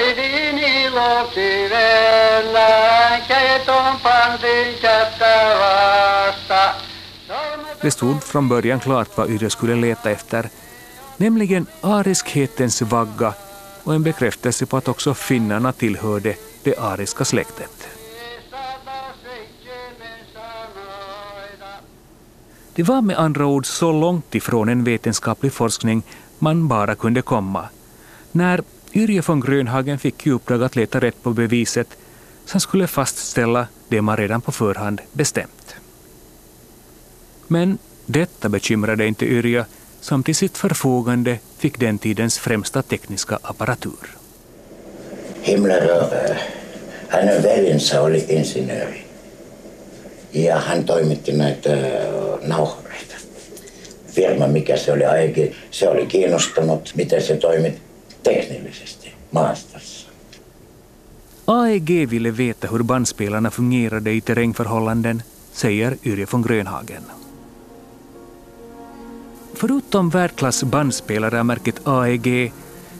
Joukahan. 0.00 0.50
ilo 0.90 1.30
syvellä, 1.34 3.20
keiton 3.28 4.00
pantiin 4.02 4.78
kättä 4.80 5.56
vasta. 5.58 6.74
Det 7.82 7.90
stod 7.90 8.20
från 8.20 8.48
början 8.48 8.80
klart 8.80 9.16
vad 9.16 9.30
Yrjö 9.30 9.50
skulle 9.50 9.80
leta 9.80 10.10
efter, 10.10 10.48
nämligen 11.18 11.66
ariskhetens 11.82 12.82
vagga 12.82 13.32
och 13.84 13.94
en 13.94 14.02
bekräftelse 14.02 14.66
på 14.66 14.76
att 14.76 14.88
också 14.88 15.14
finnarna 15.14 15.72
tillhörde 15.72 16.36
det 16.64 16.78
ariska 16.78 17.24
släktet. 17.24 17.88
Det 22.74 22.82
var 22.82 23.02
med 23.02 23.18
andra 23.18 23.46
ord 23.46 23.66
så 23.66 23.92
långt 23.92 24.34
ifrån 24.34 24.68
en 24.68 24.84
vetenskaplig 24.84 25.52
forskning 25.52 26.02
man 26.38 26.68
bara 26.68 26.94
kunde 26.94 27.22
komma. 27.22 27.68
När 28.32 28.62
Yrje 28.94 29.22
von 29.22 29.40
Grönhagen 29.40 29.98
fick 29.98 30.26
i 30.26 30.30
uppdrag 30.30 30.62
att 30.62 30.76
leta 30.76 31.00
rätt 31.00 31.22
på 31.22 31.32
beviset 31.32 31.88
som 32.44 32.60
skulle 32.60 32.86
fastställa 32.86 33.66
det 33.88 34.02
man 34.02 34.16
redan 34.16 34.40
på 34.40 34.52
förhand 34.52 35.00
bestämt. 35.12 35.74
Men 37.48 37.78
detta 38.06 38.48
bekymrade 38.48 39.06
inte 39.06 39.24
Yrje 39.26 39.64
som 40.00 40.22
till 40.22 40.34
sitt 40.34 40.58
förfogande 40.58 41.38
fick 41.58 41.78
den 41.80 41.98
tidens 41.98 42.38
främsta 42.38 42.82
tekniska 42.82 43.38
apparatur. 43.42 44.16
Himmler 45.42 45.90
äh, 46.30 46.36
hän 47.08 47.36
on 47.36 47.42
veljensä 47.42 48.02
oli 48.02 48.26
insinööri. 48.28 49.04
Ja 50.32 50.58
hän 50.58 50.84
toimitti 50.84 51.32
näitä 51.32 51.72
äh, 51.72 51.80
nauhoreita. 52.42 53.14
Firma, 54.06 54.46
mikä 54.46 54.76
se 54.76 54.92
oli 54.92 55.04
aiemmin, 55.04 55.56
se 55.70 55.88
oli 55.88 56.06
kiinnostunut, 56.06 56.92
miten 56.94 57.22
se 57.22 57.36
toimitti 57.36 57.89
teknillisesti 58.22 59.14
maastossa. 59.30 60.08
AEG 61.46 62.10
ville 62.10 62.30
veta 62.30 62.68
hur 62.68 62.82
bandspelarna 62.82 63.50
fungerade 63.50 64.12
i 64.12 64.20
terrängförhållanden, 64.20 65.22
säger 65.52 65.96
Yrje 66.04 66.26
von 66.32 66.42
Grönhagen. 66.42 67.02
Förutom 69.54 70.10
världsklass 70.10 70.64
bandspelare 70.64 71.40
av 71.40 71.46
märket 71.46 71.86
AEG 71.86 72.52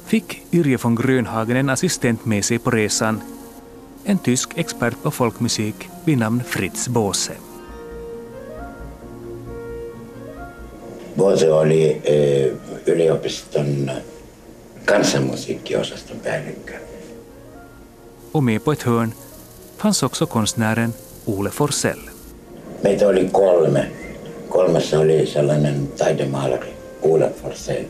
fick 0.07 0.43
Yrje 0.53 0.79
von 0.83 0.95
Grönhagen 0.95 1.57
en 1.57 1.71
assistent 1.71 2.25
med 2.25 2.45
sig 2.45 2.59
på 2.59 2.71
resan, 2.71 3.21
en 4.05 4.19
tysk 4.19 4.59
expert 4.59 5.03
på 5.03 5.11
folkmusik 5.11 5.89
vid 6.05 6.19
namn 6.19 6.43
Fritz 6.45 6.89
Båse. 6.89 7.33
Bose 11.15 11.53
oli 11.53 12.01
äh, 12.05 12.53
yliopiston 12.87 13.91
kansanmusiikkiosaston 14.91 16.17
päällikkö. 16.25 16.75
Och 18.33 18.43
med 18.43 18.65
på 18.65 18.73
ett 18.73 18.83
hörn 18.83 19.13
fanns 19.77 20.03
också 20.03 20.27
konstnären 20.27 20.93
Ole 21.27 21.51
Forsell. 21.51 22.01
Meitä 22.83 23.09
oli 23.09 23.29
kolme. 23.33 23.87
Kolmas 24.49 24.93
oli 24.93 25.27
sellainen 25.27 25.89
taidemaalari, 25.99 26.75
Ole 27.03 27.31
Forsell. 27.43 27.85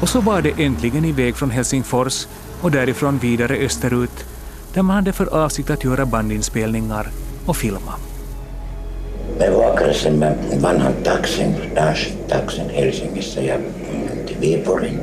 Och 0.00 0.08
så 0.08 0.20
var 0.20 0.42
det 0.42 0.64
äntligen 0.64 1.04
iväg 1.04 1.36
från 1.36 1.50
Helsingfors 1.50 2.26
och 2.60 2.70
därifrån 2.70 3.18
vidare 3.18 3.56
österut 3.56 4.24
där 4.74 4.82
man 4.82 4.96
hade 4.96 5.12
för 5.12 5.26
avsikt 5.44 5.70
att 5.70 5.84
göra 5.84 6.06
bandinspelningar 6.06 7.08
och 7.46 7.56
filma. 7.56 7.94
Me 9.38 9.50
vuokrasimme 9.50 10.34
vanhan 10.62 10.92
taksin, 11.04 11.54
Dash-taksin 11.74 12.70
Helsingissä 12.70 13.40
ja 13.40 13.56
Viipuriin. 14.40 15.00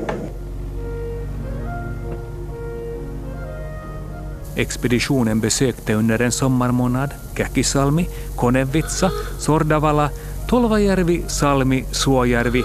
Expeditionen 4.55 5.41
besökte 5.41 5.93
under 5.93 6.21
en 6.21 6.31
sommarmånad 6.31 7.09
Käkisalmi, 7.37 8.07
Konevitsa, 8.35 9.11
Sordavala, 9.39 10.09
Tolvajärvi, 10.47 11.23
Salmi, 11.27 11.85
Suojärvi 11.91 12.63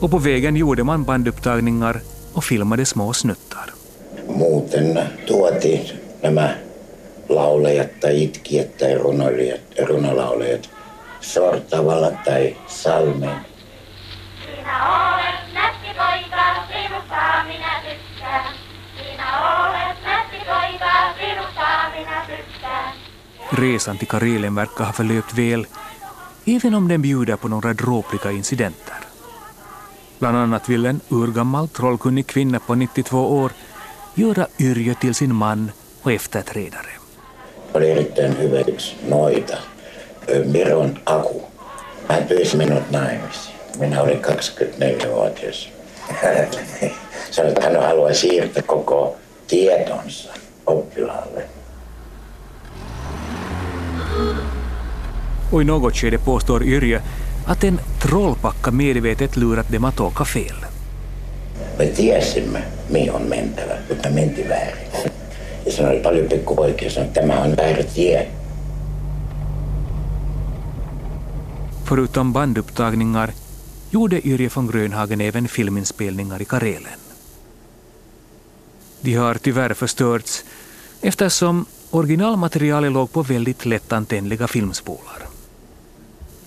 och 0.00 0.10
på 0.10 0.18
vägen 0.18 0.56
gjorde 0.56 0.84
man 0.84 1.04
bandupptagningar 1.04 2.00
och 2.32 2.44
filmade 2.44 2.84
små 2.84 3.12
snuttar. 3.12 3.74
Muuten 4.28 4.98
tuotiin 5.28 6.03
nämä 6.24 6.56
laulajat 7.28 8.00
tai 8.00 8.22
itkijät 8.22 8.76
tai 8.76 8.94
runoilijat, 8.98 9.60
runolaulajat 9.88 10.70
Sortavalla 11.20 12.10
tai 12.24 12.56
Salmeen. 12.66 13.46
Sinä 14.44 14.76
olet 15.04 15.54
nätti 15.54 15.88
poika, 15.96 16.44
sinusta 16.72 17.44
minä 17.46 17.80
tykkään. 17.84 18.54
Sinä 18.96 19.26
olet 19.60 19.98
nätti 20.04 20.36
poika, 20.36 20.92
sinusta 21.20 21.66
minä 21.98 22.26
tykkään. 22.26 22.92
Resan 23.52 23.98
till 23.98 24.08
Karelen 24.08 24.54
verkar 24.54 24.86
ha 24.86 24.92
förlöpt 24.92 25.36
väl, 25.36 25.66
även 26.46 26.74
om 26.74 26.88
den 26.88 27.02
bjuder 27.02 27.36
på 27.36 27.48
några 27.48 27.74
dråpliga 27.74 28.30
incidenter. 28.30 28.94
Bland 30.18 30.36
annat 30.36 30.68
vill 30.68 30.86
en 30.86 31.00
urgammal 31.08 31.68
trollkunnig 31.68 32.26
kvinna 32.26 32.60
på 32.60 32.74
92 32.74 33.40
år 33.40 33.52
göra 34.14 34.46
Yrjö 34.60 34.94
till 34.94 35.14
sin 35.14 35.34
man 35.34 35.72
och 36.04 36.12
efterträdare. 36.12 36.90
Oli 37.74 37.90
erittäin 37.90 38.38
hyvä 38.38 38.60
yksi 38.60 38.96
noita, 39.08 39.56
Miron 40.44 40.98
Aku. 41.06 41.42
Hän 42.08 42.24
pyysi 42.24 42.56
minut 42.56 42.90
naimisiin. 42.90 43.54
Minä 43.78 44.02
olin 44.02 44.20
24-vuotias. 44.24 45.68
Sanoi, 47.30 47.50
että 47.52 47.62
hän 47.62 47.82
haluaa 47.82 48.14
siirtää 48.14 48.62
koko 48.62 49.16
tietonsa 49.46 50.32
oppilaalle. 50.66 51.44
Och 55.52 55.62
i 55.62 55.64
något 55.64 55.94
skede 55.94 56.18
påstår 56.18 56.62
Yrjö 56.62 57.00
att 57.46 57.64
en 57.64 57.80
trollpacka 58.02 58.70
medvetet 58.70 59.36
lurat 59.36 59.66
dem 59.72 59.84
att 59.84 60.00
åka 60.00 60.24
fel. 60.24 60.56
Me 61.78 61.86
tiesimme, 61.86 62.62
mihin 62.88 63.12
on 63.12 63.22
mentävä, 63.22 63.74
mutta 63.88 64.10
me 64.10 64.14
mentiin 64.14 64.48
väärin. 64.48 65.14
Ja 65.66 65.72
siinä 65.72 65.90
oli 65.90 66.00
paljon 66.00 66.28
pikkupoikia, 66.28 66.90
sanoi, 66.90 67.06
että 67.08 67.20
tämä 67.20 67.40
on 67.40 67.56
väärä 67.56 67.82
tie. 67.82 68.28
Förutom 71.84 72.32
bandupptagningar 72.32 73.30
gjorde 73.92 74.20
Yrje 74.24 74.50
von 74.56 74.66
Grönhagen 74.66 75.20
även 75.20 75.46
filminspelningar 75.46 76.42
i 76.42 76.44
Karelen. 76.44 76.98
De 79.04 79.14
har 79.14 79.38
tyvärr 79.38 79.74
förstörts 79.74 80.44
eftersom 81.02 81.66
originalmaterialet 81.90 82.92
låg 82.92 83.12
på 83.12 83.22
väldigt 83.22 83.64
lättantändliga 83.64 84.48
filmspolar. 84.48 85.22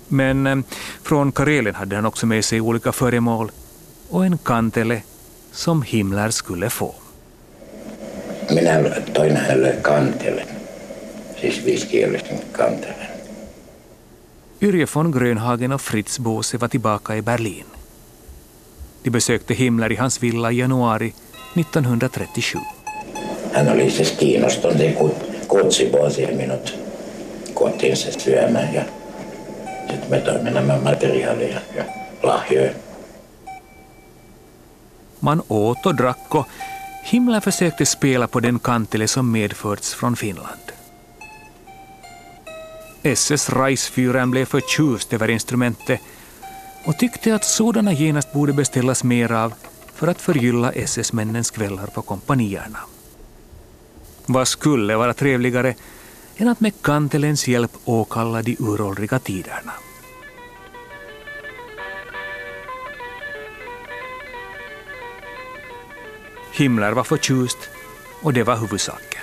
Men 0.08 0.47
eh, 0.47 0.58
från 1.03 1.32
Karelen 1.32 1.75
hade 1.75 1.95
han 1.95 2.06
också 2.06 2.25
med 2.25 2.45
sig 2.45 2.62
olika 2.62 2.91
föremål 2.91 3.51
och 4.10 4.25
en 4.25 4.38
kantele 4.38 5.01
som 5.51 5.82
Himmler 5.82 6.30
skulle 6.30 6.69
få. 6.69 6.95
Minä 8.49 8.79
toin 9.13 9.38
hänelle 9.38 9.71
kantelen, 9.81 10.47
siis 11.41 11.65
viisikielisen 11.65 12.39
kantelen. 12.51 13.07
Yrje 14.62 14.86
von 14.95 15.12
Grönhagen 15.12 15.71
och 15.73 15.81
Fritz 15.81 16.19
Bose 16.19 16.60
var 16.60 16.67
tillbaka 16.67 17.13
i 17.15 17.21
Berlin. 17.21 17.65
De 19.03 19.10
besökte 19.10 19.53
Himmler 19.53 19.91
i 19.91 19.95
hans 19.95 20.21
villa 20.21 20.49
i 20.49 20.57
januari 20.57 21.13
1937. 21.53 22.65
Hän 23.53 23.69
oli 23.69 23.91
siis 23.91 24.12
kiinnostunut 24.12 24.79
ja 24.79 24.91
kut- 24.91 25.47
kutsi 25.47 25.91
vuosia 25.91 26.27
minut 26.27 26.75
kotiinsa 27.53 28.12
syömään 28.12 28.73
ja 28.73 28.81
sitten 29.89 30.10
me 30.10 30.19
toimme 30.19 30.51
nämä 30.51 30.77
materiaalia 30.83 31.60
ja 31.75 31.83
lahjoja. 32.23 32.71
Man 35.21 35.43
åt 35.49 35.86
och 35.86 35.97
drack 35.97 36.36
och 36.36 36.47
Himmler 37.10 37.39
försökte 37.39 37.86
spela 37.86 38.28
på 38.28 38.39
den 38.39 38.60
kantele 38.60 39.08
som 39.08 39.32
medförts 39.32 39.93
från 39.93 40.15
Finland. 40.15 40.72
SS 43.04 43.50
Reisfyren 43.50 44.32
blev 44.32 44.46
förtjust 44.46 45.13
över 45.13 45.30
instrumentet 45.30 46.00
och 46.86 46.98
tyckte 46.98 47.36
att 47.36 47.46
sådana 47.46 47.93
genast 47.93 48.34
borde 48.34 48.54
beställas 48.54 49.04
mer 49.04 49.32
av 49.32 49.54
för 49.93 50.08
att 50.08 50.22
förgylla 50.22 50.72
SS-männens 50.72 51.52
kvällar 51.52 51.88
på 51.88 52.02
kompanierna. 52.02 52.80
Vad 54.26 54.48
skulle 54.48 54.96
vara 54.96 55.13
trevligare 55.13 55.76
än 56.38 56.48
att 56.48 56.60
med 56.60 56.82
kantelens 56.82 57.48
hjälp 57.48 57.72
åkalla 57.86 58.41
de 58.41 58.56
uråldriga 58.60 59.20
tiderna. 59.20 59.74
Himmler 66.58 66.91
var 66.91 67.04
förtjust 67.04 67.58
och 68.22 68.34
det 68.34 68.43
var 68.43 68.56
huvudsaken. 68.56 69.22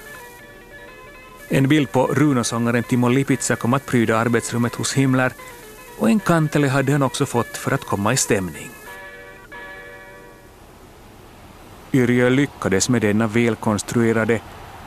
En 1.48 1.68
bild 1.68 1.92
på 1.92 2.06
runosångaren 2.06 2.82
Timo 2.82 3.08
Lipitsa 3.08 3.56
kom 3.56 3.74
att 3.74 3.86
pryda 3.86 4.16
arbetsrummet 4.16 4.74
hos 4.74 4.94
Himmler 4.94 5.32
och 5.98 6.08
en 6.08 6.20
kantele 6.20 6.68
hade 6.68 6.92
han 6.92 7.02
också 7.02 7.26
fått 7.26 7.56
för 7.56 7.72
att 7.72 7.84
komma 7.84 8.12
i 8.12 8.16
stämning. 8.16 8.70
Yrjö 11.92 12.30
lyckades 12.30 12.88
med 12.88 13.02
denna 13.02 13.26
välkonstruerade 13.26 14.40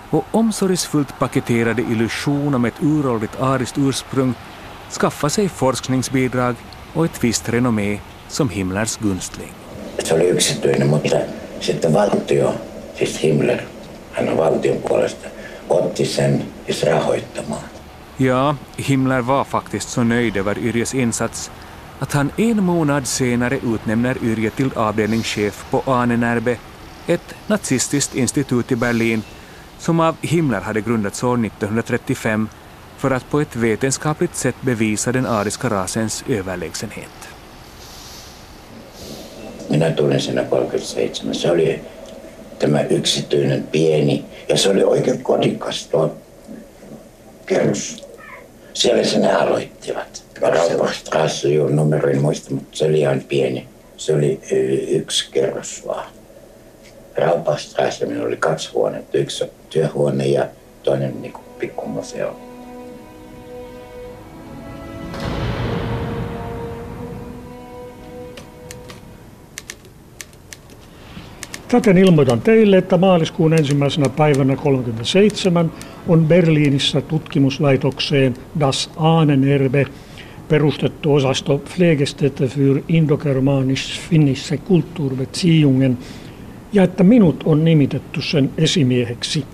och 0.09 0.25
omsorgsfullt 0.31 1.19
paketerade 1.19 1.81
illusion 1.81 2.55
om 2.55 2.65
ett 2.65 2.81
uråldrigt 2.81 3.39
ariskt 3.39 3.77
ursprung 3.77 4.33
skaffa 4.99 5.29
sig 5.29 5.49
forskningsbidrag 5.49 6.55
och 6.93 7.05
ett 7.05 7.23
visst 7.23 7.49
renommé 7.49 7.99
som 8.27 8.49
Himmlers 8.49 8.97
gunstling. 8.97 9.53
Se 9.99 10.15
oli 10.15 10.29
yksityinen, 10.29 10.89
mutta 10.89 11.17
sitten 11.61 11.93
valtio, 11.93 12.53
siis 12.97 13.23
Himmler, 13.23 13.59
hän 14.11 14.29
on 14.29 14.37
valtion 14.37 14.77
puolesta, 14.77 15.27
otti 15.69 16.05
sen 16.05 16.45
siis 16.65 16.83
rahoittamaan. 16.83 17.63
Ja, 18.19 18.55
Himmler 18.89 19.27
var 19.27 19.45
faktiskt 19.45 19.89
så 19.89 20.03
nöjd 20.03 20.37
över 20.37 20.57
Yrjes 20.57 20.93
insats 20.93 21.51
att 21.99 22.13
han 22.13 22.31
en 22.37 22.63
månad 22.63 23.07
senare 23.07 23.59
utnämner 23.73 24.17
Yrje 24.23 24.49
till 24.49 24.71
avdelningschef 24.75 25.65
på 25.69 25.83
Ahnenerbe, 25.85 26.57
ett 27.07 27.35
nazistiskt 27.47 28.15
institut 28.15 28.71
i 28.71 28.75
Berlin 28.75 29.23
som 29.77 29.99
av 29.99 30.15
Himmler 30.21 30.61
hade 30.61 30.81
grundats 30.81 31.23
år 31.23 31.45
1935 31.45 32.49
för 32.97 33.11
att 33.11 33.29
på 33.29 33.39
ett 33.39 33.55
vetenskapligt 33.55 34.35
sätt 34.35 34.55
bevisa 34.61 35.11
den 35.11 35.25
ariska 35.25 35.69
rasens 35.69 36.23
överlägsenhet. 36.27 37.36
Minä 39.69 39.91
tulin 39.91 40.21
siinä 40.21 40.43
37. 40.43 41.35
Se 41.35 41.51
oli 41.51 41.81
tämä 42.59 42.81
yksityinen 42.81 43.63
pieni 43.71 44.25
ja 44.49 44.57
se 44.57 44.69
oli 44.69 44.83
oikein 44.83 45.23
kodikas 45.23 45.87
tuo 45.87 46.15
kerros. 47.45 48.07
Siellä 48.73 49.03
se 49.03 49.19
ne 49.19 49.33
aloittivat. 49.33 50.23
Raupastrasse, 50.41 51.49
joo, 51.49 51.69
numero 51.69 52.09
en 52.09 52.21
muista, 52.21 52.53
mutta 52.53 52.77
se 52.77 52.85
oli 52.85 52.99
ihan 52.99 53.21
pieni. 53.27 53.67
Se 53.97 54.13
oli 54.13 54.39
yksi 54.89 55.31
kerros 55.31 55.83
vaan. 55.87 56.09
Raupastrasse, 57.15 58.05
minulla 58.05 58.27
oli 58.27 58.37
kaksi 58.37 58.69
huonetta. 58.73 59.17
Yksi 59.17 59.45
työhuone 59.69 60.25
ja 60.25 60.47
toinen 60.83 61.21
niin 61.21 61.33
pikkumuseo. 61.59 62.46
Täten 71.67 71.97
ilmoitan 71.97 72.41
teille, 72.41 72.77
että 72.77 72.97
maaliskuun 72.97 73.53
ensimmäisenä 73.53 74.09
päivänä 74.09 74.55
37 74.55 75.71
on 76.07 76.25
Berliinissä 76.25 77.01
tutkimuslaitokseen 77.01 78.33
Das 78.59 78.89
Ahnenerbe 78.97 79.85
perustettu 80.47 81.13
osasto 81.13 81.57
Pflegestätte 81.57 82.45
für 82.45 82.83
Indogermanisch-Finnische 82.89 84.57
Kulturbeziehungen 84.57 85.97
ja 86.73 86.83
että 86.83 87.03
minut 87.03 87.43
on 87.45 87.65
nimitetty 87.65 88.21
sen 88.21 88.49
esimieheksi 88.57 89.45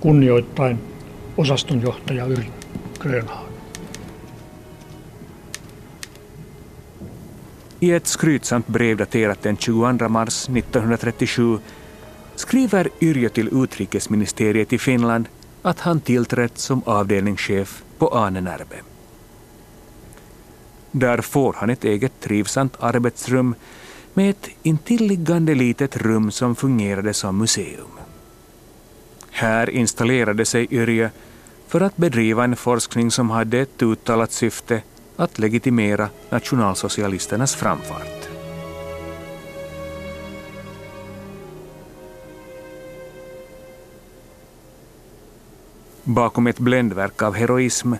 kunnioittain 0.00 0.78
osastonjohtaja 1.36 2.24
Yri 2.26 2.46
Grönhagen. 2.98 3.49
I 7.82 7.92
ett 7.92 8.06
skrytsamt 8.06 8.66
brev 8.66 8.96
daterat 8.96 9.42
den 9.42 9.56
22 9.56 10.08
mars 10.08 10.48
1937 10.48 11.58
skriver 12.34 12.88
Yrjö 13.00 13.28
till 13.28 13.48
utrikesministeriet 13.62 14.72
i 14.72 14.78
Finland 14.78 15.28
att 15.62 15.80
han 15.80 16.00
tillträtt 16.00 16.58
som 16.58 16.82
avdelningschef 16.86 17.82
på 17.98 18.08
Ahnenerbe. 18.08 18.76
Där 20.90 21.20
får 21.20 21.52
han 21.52 21.70
ett 21.70 21.84
eget 21.84 22.20
trivsamt 22.20 22.76
arbetsrum 22.80 23.54
med 24.14 24.30
ett 24.30 24.48
intilliggande 24.62 25.54
litet 25.54 25.96
rum 25.96 26.30
som 26.30 26.56
fungerade 26.56 27.14
som 27.14 27.38
museum. 27.38 27.90
Här 29.30 29.70
installerade 29.70 30.44
sig 30.44 30.66
Yrjö 30.70 31.08
för 31.68 31.80
att 31.80 31.96
bedriva 31.96 32.44
en 32.44 32.56
forskning 32.56 33.10
som 33.10 33.30
hade 33.30 33.58
ett 33.58 33.82
uttalat 33.82 34.32
syfte 34.32 34.82
att 35.20 35.38
legitimera 35.38 36.08
nationalsocialisternas 36.30 37.54
framfart. 37.54 38.28
Bakom 46.04 46.46
ett 46.46 46.58
bländverk 46.58 47.22
av 47.22 47.34
heroism 47.34 47.94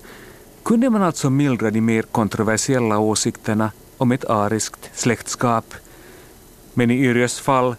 kunde 0.63 0.91
man 0.91 1.03
alltså 1.03 1.31
mildra 1.31 1.71
de 1.71 1.81
mer 1.81 2.03
kontroversiella 2.03 2.99
åsikterna 2.99 3.71
om 3.97 4.13
ett 4.13 4.25
ariskt 4.25 4.91
släktskap. 4.95 5.75
Men 6.75 6.91
i 6.91 6.95
Yrjös 6.95 7.41
fall 7.41 7.77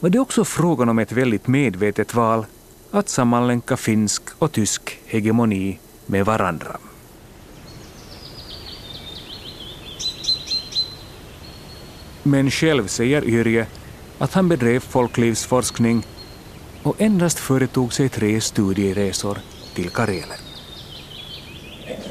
var 0.00 0.10
det 0.10 0.18
också 0.18 0.44
frågan 0.44 0.88
om 0.88 0.98
ett 0.98 1.12
väldigt 1.12 1.46
medvetet 1.46 2.14
val 2.14 2.46
att 2.90 3.08
sammanlänka 3.08 3.76
finsk 3.76 4.22
och 4.38 4.52
tysk 4.52 4.98
hegemoni 5.06 5.78
med 6.06 6.26
varandra. 6.26 6.76
Men 12.22 12.50
själv 12.50 12.86
säger 12.86 13.24
Yrje 13.24 13.66
att 14.18 14.32
han 14.32 14.48
bedrev 14.48 14.80
folklivsforskning 14.80 16.06
och 16.82 17.00
endast 17.00 17.38
företog 17.38 17.92
sig 17.92 18.08
tre 18.08 18.40
studieresor 18.40 19.38
till 19.74 19.90
Karelen. 19.90 20.38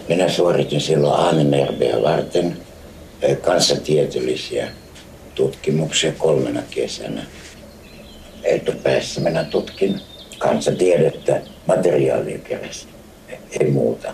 Minä 0.07 0.29
suoritin 0.29 0.81
silloin 0.81 1.13
Ahnenerbeä 1.13 2.01
varten 2.01 2.57
kansantieteellisiä 3.41 4.67
tutkimuksia 5.35 6.11
kolmena 6.11 6.61
kesänä. 6.69 7.21
Etupäässä 8.43 9.21
minä 9.21 9.43
tutkin 9.43 9.99
kansatiedettä 10.37 11.41
materiaalien 11.67 12.41
kerästä, 12.41 12.91
ei 13.59 13.71
muuta. 13.71 14.13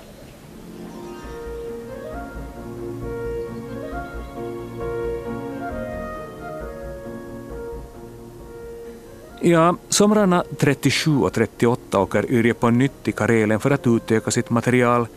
Ja, 9.48 9.76
somrarna 9.90 10.44
37 10.58 11.18
och 11.18 11.34
38 11.34 12.00
åker 12.00 12.32
Yrje 12.32 12.54
på 12.54 12.70
nytt 12.70 13.04
till 13.04 13.14
Karelen 13.14 13.60
för 13.60 13.72
att 13.72 13.88
utöka 13.88 14.32
sitt 14.32 14.50
material. 14.50 15.08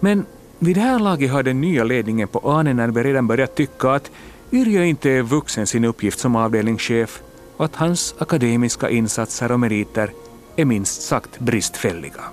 Men 0.00 0.26
vid 0.58 0.76
det 0.76 0.80
här 0.80 0.98
laget 0.98 1.30
har 1.30 1.42
den 1.42 1.60
nya 1.60 1.84
ledningen 1.84 2.28
på 2.28 2.50
Ahnenerbe 2.50 3.02
redan 3.02 3.26
börjat 3.26 3.54
tycka 3.54 3.90
att 3.90 4.10
Yrjö 4.52 4.84
inte 4.84 5.10
är 5.10 5.22
vuxen 5.22 5.66
sin 5.66 5.84
uppgift 5.84 6.18
som 6.18 6.36
avdelningschef 6.36 7.22
och 7.56 7.64
att 7.64 7.76
hans 7.76 8.14
akademiska 8.18 8.90
insatser 8.90 9.52
och 9.52 9.60
meriter 9.60 10.10
är 10.56 10.64
minst 10.64 11.02
sagt 11.02 11.38
bristfälliga. 11.38 12.24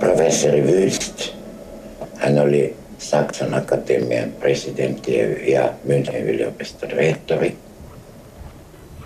Professor 0.00 0.62
Wüst, 0.62 1.35
hän 2.26 2.38
oli 2.38 2.76
Saksan 2.98 3.54
Akatemian 3.54 4.30
presidentti 4.40 5.16
ja 5.52 5.72
Münchenin 5.84 6.28
yliopiston 6.28 6.90
rehtori. 6.90 7.56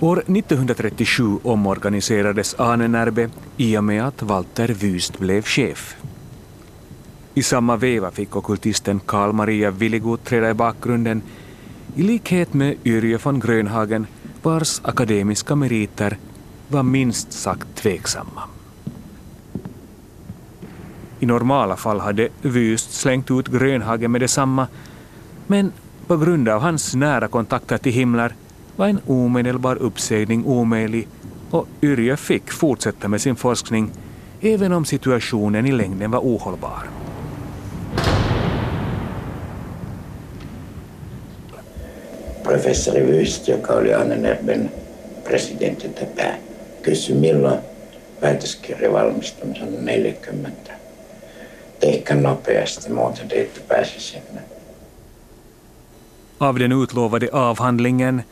År 0.00 0.18
1937 0.18 1.40
omorganiserades 1.44 2.54
Ahnenerbe 2.58 3.30
i 3.58 3.76
och 3.76 3.84
med 3.84 4.06
att 4.06 4.22
Walter 4.22 4.74
Wüst 4.74 5.18
blev 5.18 5.42
chef. 5.42 5.94
I 7.34 7.42
samma 7.42 7.76
veva 7.76 8.10
fick 8.10 8.36
okultisten 8.36 9.00
Karl 9.06 9.32
Maria 9.32 9.70
Willigut 9.70 10.24
träda 10.24 10.50
i 10.50 10.54
bakgrunden 10.54 11.22
i 11.96 12.02
likhet 12.02 12.54
med 12.54 12.76
Yrjö 12.84 13.18
von 13.24 13.40
Grönhagen 13.40 14.06
vars 14.42 14.80
akademiska 14.84 15.54
meriter 15.54 16.16
var 16.68 16.82
minst 16.82 17.32
sagt 17.32 17.74
tveksamma. 17.74 18.49
I 21.20 21.26
normala 21.26 21.76
fall 21.76 22.00
hade 22.00 22.28
Wüst 22.42 22.92
slängt 22.92 23.30
ut 23.30 23.48
Grönhagen 23.48 24.10
med 24.10 24.20
detsamma 24.20 24.68
men 25.46 25.72
på 26.06 26.16
grund 26.16 26.48
av 26.48 26.60
hans 26.60 26.94
nära 26.94 27.28
kontakter 27.28 27.78
till 27.78 27.92
Himmler 27.92 28.34
var 28.76 28.88
en 28.88 29.00
omedelbar 29.06 29.76
uppsägning 29.76 30.46
omöjlig 30.46 31.08
och 31.50 31.68
Yrjö 31.82 32.16
fick 32.16 32.50
fortsätta 32.50 33.08
med 33.08 33.20
sin 33.20 33.36
forskning 33.36 33.90
även 34.40 34.72
om 34.72 34.84
situationen 34.84 35.66
i 35.66 35.72
längden 35.72 36.10
var 36.10 36.20
ohållbar. 36.20 37.00
professori 42.50 43.00
Wyst, 43.00 43.48
joka 43.48 43.74
oli 43.74 43.94
Annenerben 43.94 44.70
presidentin 45.24 45.94
täpää, 45.94 46.38
kysyi 46.84 47.14
milloin 47.14 47.60
väitöskirjan 48.22 48.92
valmistuu. 48.92 49.48
40. 49.80 50.79
Ehkä 51.82 52.14
nopeasti, 52.14 52.90
muuten 52.90 53.28
te 53.28 53.40
ette 53.40 53.60
pääse 53.60 54.00
sinne. 54.00 54.42
Av 56.38 56.58
den 56.58 56.72
utlovade 56.72 57.28
avhandlingen, 57.32 58.22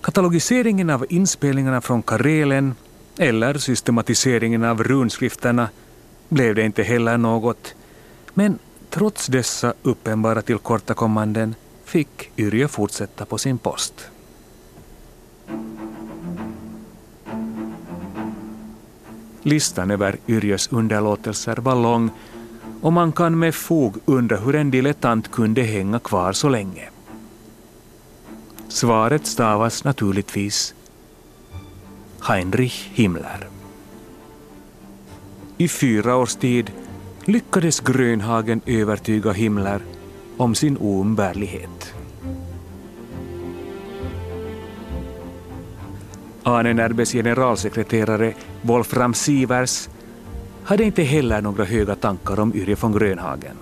katalogiseringen 0.00 0.90
av 0.90 1.06
inspelningarna 1.08 1.80
från 1.80 2.02
Karelen 2.02 2.74
eller 3.18 3.58
systematiseringen 3.58 4.64
av 4.64 4.84
runskrifterna 4.84 5.68
blev 6.28 6.54
det 6.54 6.62
inte 6.62 6.82
heller 6.82 7.18
något. 7.18 7.74
Men 8.34 8.58
trots 8.90 9.26
dessa 9.26 9.74
uppenbara 9.82 10.42
tillkortakommanden 10.42 11.54
fick 11.84 12.30
Yrjö 12.36 12.68
fortsätta 12.68 13.24
på 13.24 13.38
sin 13.38 13.58
post. 13.58 14.10
Listan 19.42 19.90
över 19.90 20.16
Yrjös 20.28 20.68
underlåtelser 20.72 21.56
var 21.56 21.74
lång 21.74 22.10
och 22.84 22.92
man 22.92 23.12
kan 23.12 23.38
med 23.38 23.54
fog 23.54 23.96
undra 24.04 24.36
hur 24.36 24.54
en 24.54 24.70
dilettant 24.70 25.30
kunde 25.30 25.62
hänga 25.62 25.98
kvar 25.98 26.32
så 26.32 26.48
länge. 26.48 26.88
Svaret 28.68 29.26
stavas 29.26 29.84
naturligtvis 29.84 30.74
Heinrich 32.28 32.90
Himmler. 32.94 33.48
I 35.58 35.68
fyra 35.68 36.16
års 36.16 36.34
tid 36.34 36.72
lyckades 37.24 37.80
Grönhagen 37.80 38.60
övertyga 38.66 39.32
Himmler 39.32 39.80
om 40.36 40.54
sin 40.54 40.76
oumbärlighet. 40.78 41.94
Ahnenerbes 46.42 47.12
generalsekreterare 47.12 48.34
Wolfram 48.62 49.14
Sivers 49.14 49.88
hade 50.64 50.84
inte 50.84 51.02
heller 51.02 51.40
några 51.40 51.64
höga 51.64 51.94
tankar 51.94 52.40
om 52.40 52.54
Yrje 52.54 52.76
von 52.80 52.92
Grönhagen. 52.92 53.56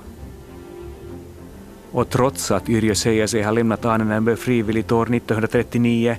Och 1.92 2.10
trots 2.10 2.50
att 2.50 2.68
Yrje 2.68 2.94
säger 2.94 3.26
sig 3.26 3.42
ha 3.42 3.50
lämnat 3.50 3.84
Ahnenerbe 3.84 4.36
frivilligt 4.36 4.92
år 4.92 5.02
1939 5.02 6.16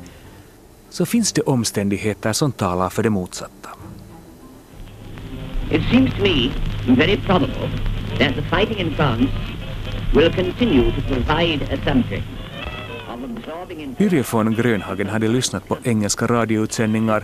så 0.90 1.06
finns 1.06 1.34
det 1.34 1.42
omständigheter 1.42 2.34
som 2.34 2.52
talar 2.52 2.90
för 2.90 3.04
det 3.04 3.10
motsatta. 3.10 3.70
It 5.72 5.82
seems 5.92 6.12
to 6.14 6.24
me 6.24 6.52
very 6.98 7.18
probable 7.18 7.70
that 8.20 8.36
the 8.36 8.42
fighting 8.42 8.78
in 8.78 8.96
France 8.96 9.32
will 10.16 10.34
continue 10.34 10.92
to 10.92 11.02
provide 11.02 11.64
a 11.74 11.78
subject 11.86 12.24
Yrje 14.00 14.24
von 14.32 14.56
Grönhagen 14.56 15.10
hade 15.10 15.28
lyssnat 15.28 15.68
på 15.68 15.78
engelska 15.84 16.28
radioutsändningar 16.28 17.24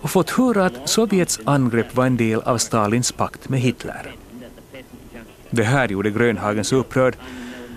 och 0.00 0.10
fått 0.10 0.30
höra 0.30 0.66
att 0.66 0.88
Sovjets 0.88 1.40
angrepp 1.44 1.96
var 1.96 2.06
en 2.06 2.16
del 2.16 2.40
av 2.40 2.58
Stalins 2.58 3.12
pakt 3.12 3.48
med 3.48 3.60
Hitler. 3.60 4.14
Det 5.50 5.64
här 5.64 5.88
gjorde 5.88 6.10
Grönhagen 6.10 6.64
så 6.64 6.76
upprörd 6.76 7.16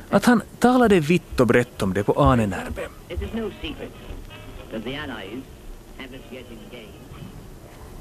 att 0.09 0.25
han 0.25 0.41
talade 0.59 0.99
vitt 0.99 1.39
och 1.39 1.47
brett 1.47 1.81
om 1.81 1.93
det 1.93 2.03
på 2.03 2.21
engaged 2.21 2.73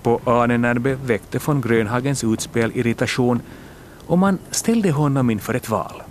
På 0.03 0.21
Ahnenerbe 0.25 0.95
väckte 1.05 1.41
von 1.47 1.61
Grönhagens 1.61 2.25
utspel 2.25 2.73
irritation 2.75 3.41
och 4.07 4.19
man 4.19 4.39
ställde 4.51 4.91
honom 4.91 5.31
inför 5.31 5.55
ett 5.55 5.69
val. 5.69 6.03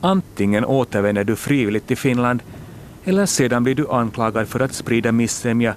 Antingen 0.00 0.64
återvänder 0.64 1.24
du 1.24 1.36
frivilligt 1.36 1.86
till 1.86 1.96
Finland 1.96 2.42
eller 3.04 3.26
sedan 3.26 3.64
blir 3.64 3.74
du 3.74 3.90
anklagad 3.90 4.48
för 4.48 4.60
att 4.60 4.72
sprida 4.72 5.12
missämja 5.12 5.74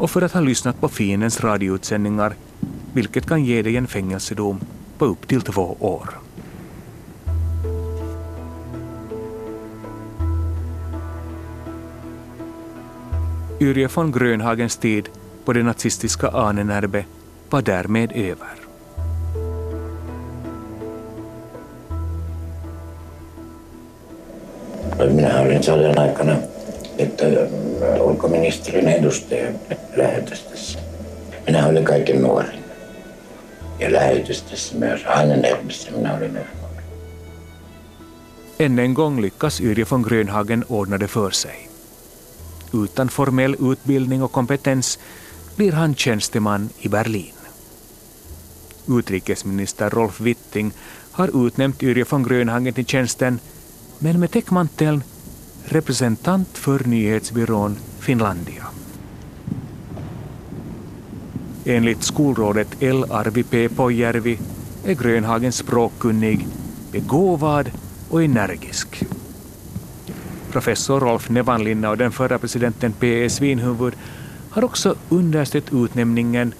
och 0.00 0.10
för 0.10 0.22
att 0.22 0.32
ha 0.32 0.40
lyssnat 0.40 0.80
på 0.80 0.88
fiendens 0.88 1.40
radioutsändningar, 1.40 2.34
vilket 2.92 3.26
kan 3.26 3.44
ge 3.44 3.62
dig 3.62 3.76
en 3.76 3.86
fängelsedom 3.86 4.60
på 4.98 5.04
upp 5.04 5.28
till 5.28 5.42
två 5.42 5.76
år. 5.80 6.10
Yrje 13.60 13.88
von 13.94 14.12
Grönhagens 14.12 14.76
tid 14.76 15.08
på 15.44 15.52
det 15.52 15.62
nazistiska 15.62 16.28
Ahnenerbe 16.28 17.04
var 17.50 17.62
därmed 17.62 18.12
över. 18.12 18.60
Minä 25.14 25.42
olin 25.42 25.62
sodan 25.62 25.98
aikana 25.98 26.36
että 27.02 27.26
äh, 27.26 28.00
ulkoministeriön 28.00 28.88
edustaja 28.88 29.50
lähetystössä. 29.96 30.78
Minä 31.46 31.66
olin 31.66 31.84
kaiken 31.84 32.22
nuorin. 32.22 32.64
Ja 33.78 33.92
lähetystössä 33.92 34.74
myös 34.76 35.04
Ahnenerbissä 35.06 35.90
minä 35.90 36.16
olin 36.16 36.34
nuori. 36.34 36.48
Än 38.58 38.78
en 38.78 38.92
gång 38.92 39.18
lyckas 39.18 39.60
Yrje 39.60 39.86
von 39.90 40.00
Grönhagen 40.00 40.64
ordna 40.68 41.00
det 41.00 41.10
för 41.10 41.30
sig. 41.30 41.68
Utan 42.72 43.08
formell 43.08 43.56
utbildning 43.58 44.22
och 44.22 44.32
kompetens 44.32 44.98
blir 45.56 45.72
han 45.72 45.94
tjänsteman 45.94 46.70
i 46.80 46.88
Berlin. 46.88 47.34
Utrikesminister 48.88 49.90
Rolf 49.90 50.20
Witting 50.20 50.72
har 51.12 51.30
utnämnt 51.32 51.82
Yrje 51.82 52.04
von 52.10 52.22
Grönhagen 52.22 52.74
till 52.74 52.86
tjänsten, 52.86 53.40
men 53.98 54.20
med 54.20 54.30
täckmanteln 54.30 55.02
representant 55.64 56.58
för 56.58 56.84
nyhetsbyrån 56.84 57.76
Finlandia. 57.98 58.66
Enligt 61.64 62.02
skolrådet 62.02 62.68
L. 62.80 63.04
Arvi 63.10 63.42
P. 63.42 63.68
Pojärvi 63.68 64.38
är 64.84 64.94
Grönhagen 64.94 65.52
språkkunnig, 65.52 66.46
begåvad 66.92 67.70
och 68.10 68.22
energisk. 68.22 69.02
Professor 70.52 71.00
Rolf 71.00 71.30
Nevanlinna 71.30 71.90
och 71.90 71.96
den 71.96 72.12
förra 72.12 72.38
presidenten 72.38 72.92
P.S. 72.92 73.34
Svinhuvud 73.34 73.94
har 74.50 74.64
också 74.64 74.94
understött 75.08 75.72
utnämningen, 75.72 76.54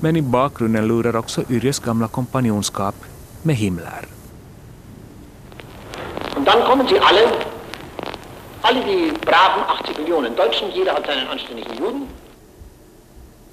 men 0.00 0.16
i 0.16 0.22
bakgrunden 0.22 0.86
lurar 0.88 1.16
också 1.16 1.44
Yrjes 1.50 1.78
gamla 1.78 2.08
kompanjonskap 2.08 2.94
med 3.42 3.56
Himmler. 3.56 4.06
Und 6.36 6.46
dann 6.46 6.62
kommen 6.62 6.86
sie 6.88 6.98
alle, 6.98 7.53
alle 8.64 8.84
die 8.84 9.12
braven 9.20 9.62
80 9.68 9.98
Millionen 9.98 10.36
Deutschen, 10.36 10.70
jeder 10.74 10.94
hat 10.94 11.06
seinen 11.06 11.28
anständigen 11.28 11.76
Juden. 11.78 12.06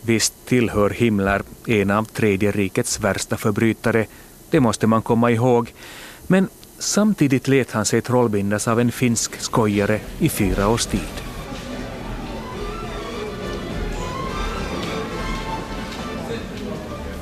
Visst 0.02 0.34
tillhör 0.46 0.90
Himmler 0.90 1.42
en 1.68 1.92
av 1.92 2.06
Tredje 2.06 2.52
rikets 2.52 3.00
värsta 3.00 3.38
förbrytare, 3.38 4.06
det 4.50 4.60
måste 4.60 4.88
man 4.88 5.02
komma 5.02 5.32
ihåg, 5.32 5.74
men 6.28 6.50
samtidigt 6.78 7.48
lät 7.48 7.72
han 7.72 7.86
sig 7.86 8.02
trollbindas 8.02 8.68
av 8.68 8.80
en 8.80 8.92
finsk 8.92 9.42
skojare 9.42 10.00
i 10.20 10.30
fyra 10.30 10.68
års 10.68 10.86
tid. 10.86 11.22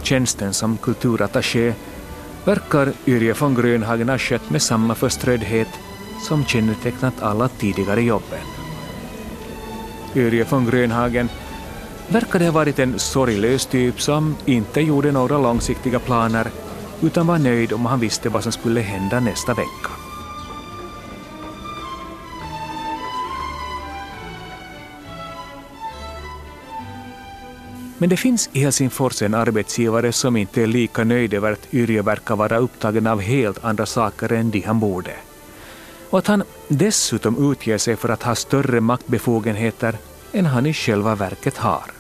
Tjänsten 0.03 0.53
som 0.53 0.77
kulturattaché 0.77 1.73
verkar 2.45 2.93
Yrje 3.05 3.33
von 3.33 3.55
Grönhagen 3.55 4.09
ha 4.09 4.17
skött 4.17 4.49
med 4.49 4.61
samma 4.61 4.95
förströddhet 4.95 5.67
som 6.21 6.45
kännetecknat 6.45 7.21
alla 7.21 7.47
tidigare 7.47 8.01
jobben. 8.01 8.45
Yrje 10.15 10.45
von 10.49 10.65
Grönhagen 10.65 11.29
verkade 12.07 12.45
ha 12.45 12.51
varit 12.51 12.79
en 12.79 12.99
sorglös 12.99 13.65
typ 13.65 14.01
som 14.01 14.35
inte 14.45 14.81
gjorde 14.81 15.11
några 15.11 15.37
långsiktiga 15.37 15.99
planer 15.99 16.47
utan 17.01 17.27
var 17.27 17.37
nöjd 17.37 17.73
om 17.73 17.85
han 17.85 17.99
visste 17.99 18.29
vad 18.29 18.43
som 18.43 18.51
skulle 18.51 18.81
hända 18.81 19.19
nästa 19.19 19.53
vecka. 19.53 19.91
Men 27.97 28.09
det 28.09 28.17
finns 28.17 28.49
i 28.53 28.59
Helsingfors 28.59 29.21
en 29.21 29.33
arbetsgivare 29.33 30.11
som 30.11 30.37
inte 30.37 30.61
är 30.61 30.67
lika 30.67 31.03
nöjd 31.03 31.33
över 31.33 31.51
att 31.51 31.73
Yrje 31.73 32.01
verkar 32.01 32.35
vara 32.35 32.57
upptagen 32.57 33.07
av 33.07 33.21
helt 33.21 33.63
andra 33.63 33.85
saker 33.85 34.31
än 34.31 34.51
de 34.51 34.61
han 34.61 34.79
borde. 34.79 35.11
Och 36.09 36.19
att 36.19 36.27
han 36.27 36.43
dessutom 36.67 37.51
utger 37.51 37.77
sig 37.77 37.95
för 37.95 38.09
att 38.09 38.23
ha 38.23 38.35
större 38.35 38.81
maktbefogenheter 38.81 39.95
än 40.33 40.45
han 40.45 40.65
i 40.65 40.73
själva 40.73 41.15
verket 41.15 41.57
har. 41.57 41.91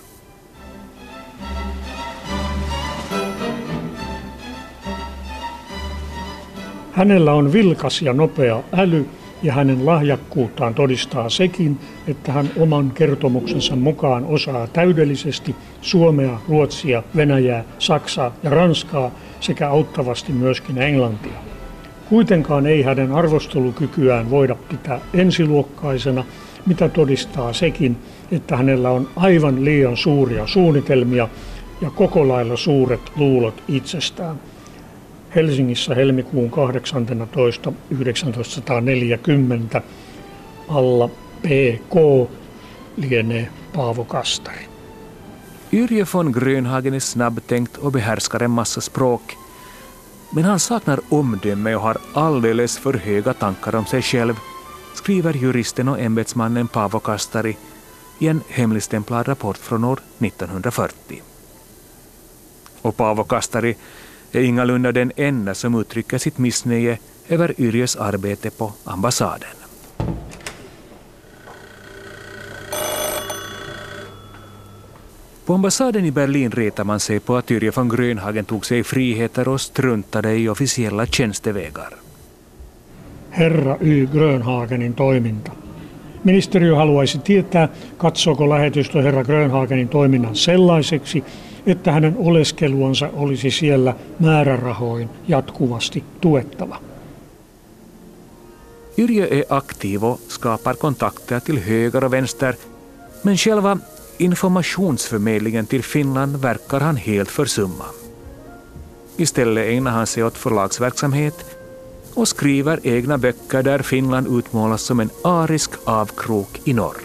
Hänellä 6.91 7.33
on 7.33 7.53
vilkas 7.53 8.01
ja 8.01 8.13
nopea 8.13 8.63
äly 8.71 9.05
ja 9.41 9.53
hänen 9.53 9.85
lahjakkuuttaan 9.85 10.73
todistaa 10.73 11.29
sekin, 11.29 11.77
että 12.07 12.31
hän 12.31 12.49
oman 12.57 12.91
kertomuksensa 12.91 13.75
mukaan 13.75 14.25
osaa 14.25 14.67
täydellisesti 14.67 15.55
suomea, 15.81 16.39
ruotsia, 16.49 17.03
venäjää, 17.15 17.63
saksaa 17.79 18.35
ja 18.43 18.49
ranskaa 18.49 19.11
sekä 19.39 19.69
auttavasti 19.69 20.33
myöskin 20.33 20.77
englantia. 20.77 21.48
Kuitenkaan 22.09 22.67
ei 22.67 22.81
hänen 22.81 23.11
arvostelukykyään 23.11 24.29
voida 24.29 24.55
pitää 24.55 25.01
ensiluokkaisena, 25.13 26.25
mitä 26.65 26.89
todistaa 26.89 27.53
sekin, 27.53 27.97
että 28.31 28.57
hänellä 28.57 28.89
on 28.89 29.09
aivan 29.15 29.65
liian 29.65 29.97
suuria 29.97 30.47
suunnitelmia 30.47 31.27
ja 31.81 31.89
koko 31.89 32.27
lailla 32.27 32.57
suuret 32.57 33.01
luulot 33.15 33.63
itsestään. 33.67 34.39
Helsingissä 35.35 35.95
helmikuun 35.95 36.51
18. 36.51 37.73
1940 37.89 39.81
alla 40.67 41.07
PK 41.41 41.95
lienee 42.97 43.47
Paavo 43.75 44.03
Kastari. 44.03 44.65
Yrje 45.71 46.05
von 46.13 46.31
Grönhagen 46.31 46.93
är 46.93 46.99
snabbtänkt 46.99 47.77
och 47.77 47.91
behärskar 47.91 48.43
en 48.43 48.51
massa 48.51 48.81
språk. 48.81 49.38
Men 50.29 50.43
han 50.43 50.59
saknar 50.59 50.99
omdöme 51.09 51.75
och 51.75 51.81
har 51.81 51.97
alldeles 52.13 52.77
för 52.77 52.93
höga 52.93 53.33
tankar 53.33 53.75
om 53.75 53.85
sig 53.85 54.01
själv, 54.01 54.35
skriver 54.95 55.33
juristen 55.33 55.87
och 55.87 55.99
ämbetsmannen 55.99 56.67
Paavo 56.67 56.99
Kastari 56.99 57.57
i 58.19 58.27
en 58.27 58.41
hemligstämplad 58.47 59.27
rapport 59.27 59.57
från 59.57 59.83
år 59.83 59.99
1940. 60.19 61.21
Och 62.81 62.97
Paavo 62.97 63.23
Kastari 63.23 63.75
är 64.31 64.41
ingalunda 64.41 64.91
den 64.91 65.11
enda 65.15 65.55
som 65.55 65.79
uttrycker 65.79 66.17
sitt 66.17 66.37
missnöje 66.37 66.97
över 67.27 67.61
Yrjös 67.61 67.95
arbete 67.95 68.49
på 68.49 68.73
ambassaden. 68.83 69.58
På 75.49 75.53
ambassaden 75.55 76.05
i 76.05 76.11
Berlin 76.11 76.51
retar 76.51 76.83
man 76.83 76.99
sig 76.99 77.19
på 77.19 77.35
att 77.35 77.51
Yrje 77.51 77.71
von 77.75 77.89
Grönhagen 77.89 78.45
tog 78.45 78.65
sig 78.65 78.83
friheter 78.83 79.47
och 79.47 79.61
struntade 79.61 80.37
i 80.37 80.49
officiella 80.49 81.05
tjänstevägar. 81.05 81.95
Herra 83.29 83.77
Y. 83.81 84.05
Grönhagenin 84.13 84.93
toiminta. 84.93 85.51
Ministeriö 86.23 86.75
haluaisi 86.75 87.19
tietää, 87.19 87.69
katsooko 87.97 88.49
lähetystö 88.49 89.01
herra 89.01 89.23
Grönhagenin 89.23 89.87
toiminnan 89.87 90.35
sellaiseksi, 90.35 91.23
että 91.65 91.91
hänen 91.91 92.15
oleskeluansa 92.17 93.09
olisi 93.13 93.51
siellä 93.51 93.95
määrärahoin 94.19 95.09
jatkuvasti 95.27 96.03
tuettava. 96.21 96.77
Yrjö 98.97 99.27
är 99.27 99.43
aktiv 99.49 100.03
och 100.03 100.19
skapar 100.27 100.75
kontakter 100.75 101.39
till 101.39 101.59
höger 101.59 102.05
och 102.05 102.11
vänster, 102.11 102.55
men 103.23 103.37
själva 103.37 103.77
informationsförmedlingen 104.19 105.65
till 105.65 105.83
Finland 105.83 106.35
verkar 106.35 106.79
han 106.79 106.95
helt 106.95 107.31
försumma. 107.31 107.85
Istället 109.17 109.69
ägnar 109.69 109.91
han 109.91 110.07
sig 110.07 110.23
åt 110.23 110.37
förlagsverksamhet 110.37 111.45
och 112.13 112.27
skriver 112.27 112.79
egna 112.83 113.17
böcker 113.17 113.63
där 113.63 113.79
Finland 113.79 114.27
utmålas 114.37 114.81
som 114.81 114.99
en 114.99 115.09
arisk 115.23 115.71
avkrok 115.83 116.61
i 116.63 116.73
norr. 116.73 116.97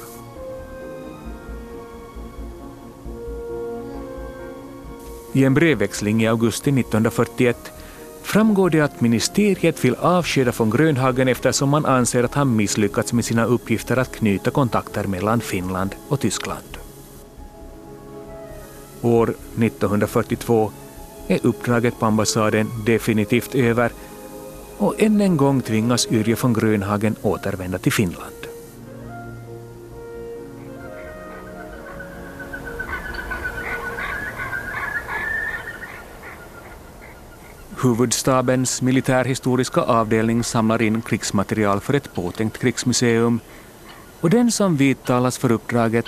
I 5.33 5.44
en 5.44 5.55
brevväxling 5.55 6.22
i 6.22 6.29
augusti 6.29 6.70
1941 6.70 7.72
framgår 8.22 8.70
det 8.70 8.81
att 8.81 9.00
ministeriet 9.00 9.85
vill 9.85 9.94
avskeda 9.94 10.53
von 10.57 10.70
Grönhagen 10.70 11.29
eftersom 11.29 11.68
man 11.68 11.87
anser 11.87 12.24
att 12.24 12.35
han 12.35 12.57
misslyckats 12.57 13.12
med 13.12 13.24
sina 13.24 13.44
uppgifter 13.44 13.96
att 13.96 14.16
knyta 14.16 14.50
kontakter 14.50 15.05
mellan 15.05 15.40
Finland 15.40 15.94
och 16.09 16.20
Tyskland. 16.20 16.84
År 19.05 19.31
1942 19.31 20.73
är 21.29 21.47
uppdraget 21.47 21.99
på 21.99 22.07
ambassaden 22.07 22.71
definitivt 22.87 23.55
över 23.55 23.93
och 24.79 25.03
än 25.03 25.21
en 25.21 25.37
gång 25.37 25.61
tvingas 25.61 26.07
Yrje 26.11 26.37
von 26.43 26.53
Grönhagen 26.53 27.17
återvända 27.23 27.79
till 27.79 27.93
Finland. 27.93 28.35
Huvudstabens 37.83 38.83
militärhistoriska 38.83 39.81
avdelning 39.81 40.45
samlar 40.45 40.83
in 40.83 41.03
krigsmaterial 41.03 41.81
för 41.81 41.95
ett 41.95 42.14
påtänkt 42.14 42.59
krigsmuseum 42.59 43.40
och 44.21 44.31
den 44.31 44.53
som 44.53 44.77
vidtalas 44.77 45.38
för 45.38 45.53
uppdraget 45.53 46.07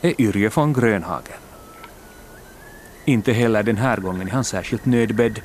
är 0.00 0.20
Yrje 0.20 0.50
von 0.54 0.72
Grönhagen. 0.72 1.45
Inte 3.06 3.32
heller 3.32 3.62
den 3.62 3.76
här 3.76 3.96
gången 3.96 4.28
är 4.28 4.32
han 4.32 4.44
särskilt 4.44 4.86
nödbedd. 4.86 5.40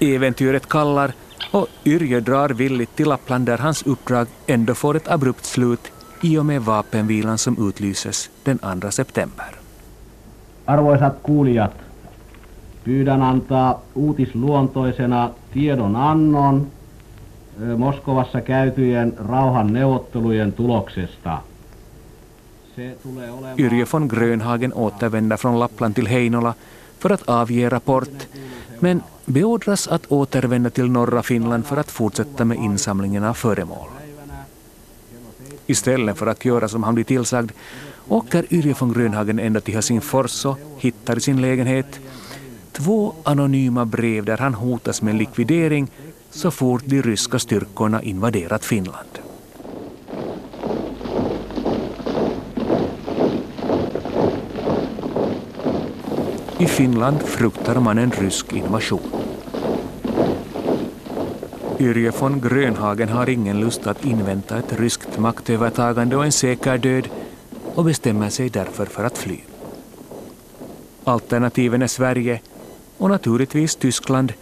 Äventyret 0.00 0.68
kallar 0.68 1.12
och 1.50 1.66
Yrje 1.84 2.20
drar 2.20 2.48
villigt 2.48 2.96
till 2.96 3.08
Lappland 3.08 3.46
där 3.46 3.58
hans 3.58 3.82
uppdrag 3.82 4.26
ändå 4.46 4.74
får 4.74 4.96
ett 4.96 5.08
abrupt 5.08 5.44
slut 5.44 5.92
i 6.22 6.38
och 6.38 6.46
med 6.46 6.62
vapenvilan 6.62 7.38
som 7.38 7.68
utlyses 7.68 8.30
den 8.44 8.58
2 8.58 8.90
september. 8.90 9.46
Arvoisat 10.64 11.14
kuulijat, 11.24 11.74
pyydän 12.84 13.22
antaa 13.22 13.78
uutisluontoisena 13.94 15.30
tiedonannon 15.52 16.70
Moskovassa 17.76 18.40
käytyjen 18.40 19.12
rauhan 19.28 19.72
neuvottelujen 19.72 20.52
tuloksesta. 20.52 21.38
Yrje 23.56 23.86
von 23.92 24.08
Grönhagen 24.08 24.72
återvänder 24.72 25.36
från 25.36 25.58
Lappland 25.58 25.94
till 25.94 26.06
Heinola 26.06 26.54
för 26.98 27.10
att 27.10 27.28
avge 27.28 27.68
rapport, 27.68 28.26
men 28.80 29.02
beordras 29.24 29.88
att 29.88 30.12
återvända 30.12 30.70
till 30.70 30.90
norra 30.90 31.22
Finland 31.22 31.66
för 31.66 31.76
att 31.76 31.90
fortsätta 31.90 32.44
med 32.44 32.58
insamlingen 32.58 33.24
av 33.24 33.34
föremål. 33.34 33.88
Istället 35.66 36.18
för 36.18 36.26
att 36.26 36.44
göra 36.44 36.68
som 36.68 36.82
han 36.82 36.94
blir 36.94 37.04
tillsagd 37.04 37.52
åker 38.08 38.54
Yrje 38.54 38.74
von 38.78 38.92
Grönhagen 38.92 39.38
ända 39.38 39.60
till 39.60 39.74
Helsingfors 39.74 40.46
och 40.46 40.58
hittar 40.78 41.18
i 41.18 41.20
sin 41.20 41.40
lägenhet 41.40 42.00
två 42.72 43.14
anonyma 43.22 43.84
brev 43.84 44.24
där 44.24 44.38
han 44.38 44.54
hotas 44.54 45.02
med 45.02 45.14
likvidering 45.14 45.90
så 46.30 46.50
fort 46.50 46.82
de 46.84 47.02
ryska 47.02 47.38
styrkorna 47.38 48.02
invaderat 48.02 48.64
Finland. 48.64 49.27
I 56.60 56.66
Finland 56.66 57.22
fruktar 57.22 57.80
man 57.80 57.98
en 57.98 58.10
rysk 58.10 58.52
invasion. 58.52 59.00
Yrje 61.78 62.10
von 62.10 62.40
Grönhagen 62.40 63.08
har 63.08 63.28
ingen 63.28 63.60
lust 63.60 63.86
att 63.86 64.04
invänta 64.04 64.58
ett 64.58 64.72
ryskt 64.72 65.18
maktövertagande 65.18 66.16
och 66.16 66.24
en 66.24 66.32
säker 66.32 66.78
död 66.78 67.08
och 67.74 67.84
bestämmer 67.84 68.30
sig 68.30 68.48
därför 68.48 68.86
för 68.86 69.04
att 69.04 69.18
fly. 69.18 69.38
Alternativen 71.04 71.82
är 71.82 71.86
Sverige 71.86 72.40
och 72.98 73.10
naturligtvis 73.10 73.76
Tyskland 73.76 74.32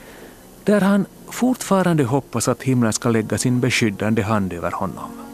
där 0.64 0.80
han 0.80 1.06
fortfarande 1.28 2.04
hoppas 2.04 2.48
att 2.48 2.62
himlen 2.62 2.92
ska 2.92 3.10
lägga 3.10 3.38
sin 3.38 3.60
beskyddande 3.60 4.22
hand 4.22 4.52
över 4.52 4.70
honom. 4.70 5.25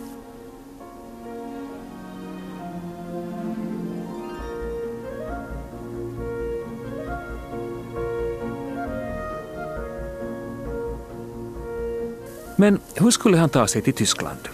Men 12.56 12.78
hur 12.94 13.10
skulle 13.10 13.36
han 13.36 13.48
ta 13.48 13.66
sig 13.66 13.82
till 13.82 13.94
Tyskland? 13.94 14.48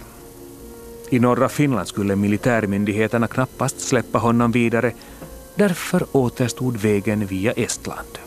I 1.09 1.19
norra 1.19 1.49
Finland 1.49 1.87
skulle 1.87 2.15
militärmyndigheterna 2.15 3.27
knappast 3.27 3.79
släppa 3.79 4.17
honom 4.17 4.51
vidare. 4.51 4.91
Därför 5.55 6.05
återstod 6.11 6.77
vägen 6.77 7.25
via 7.25 7.51
Estland. 7.51 8.17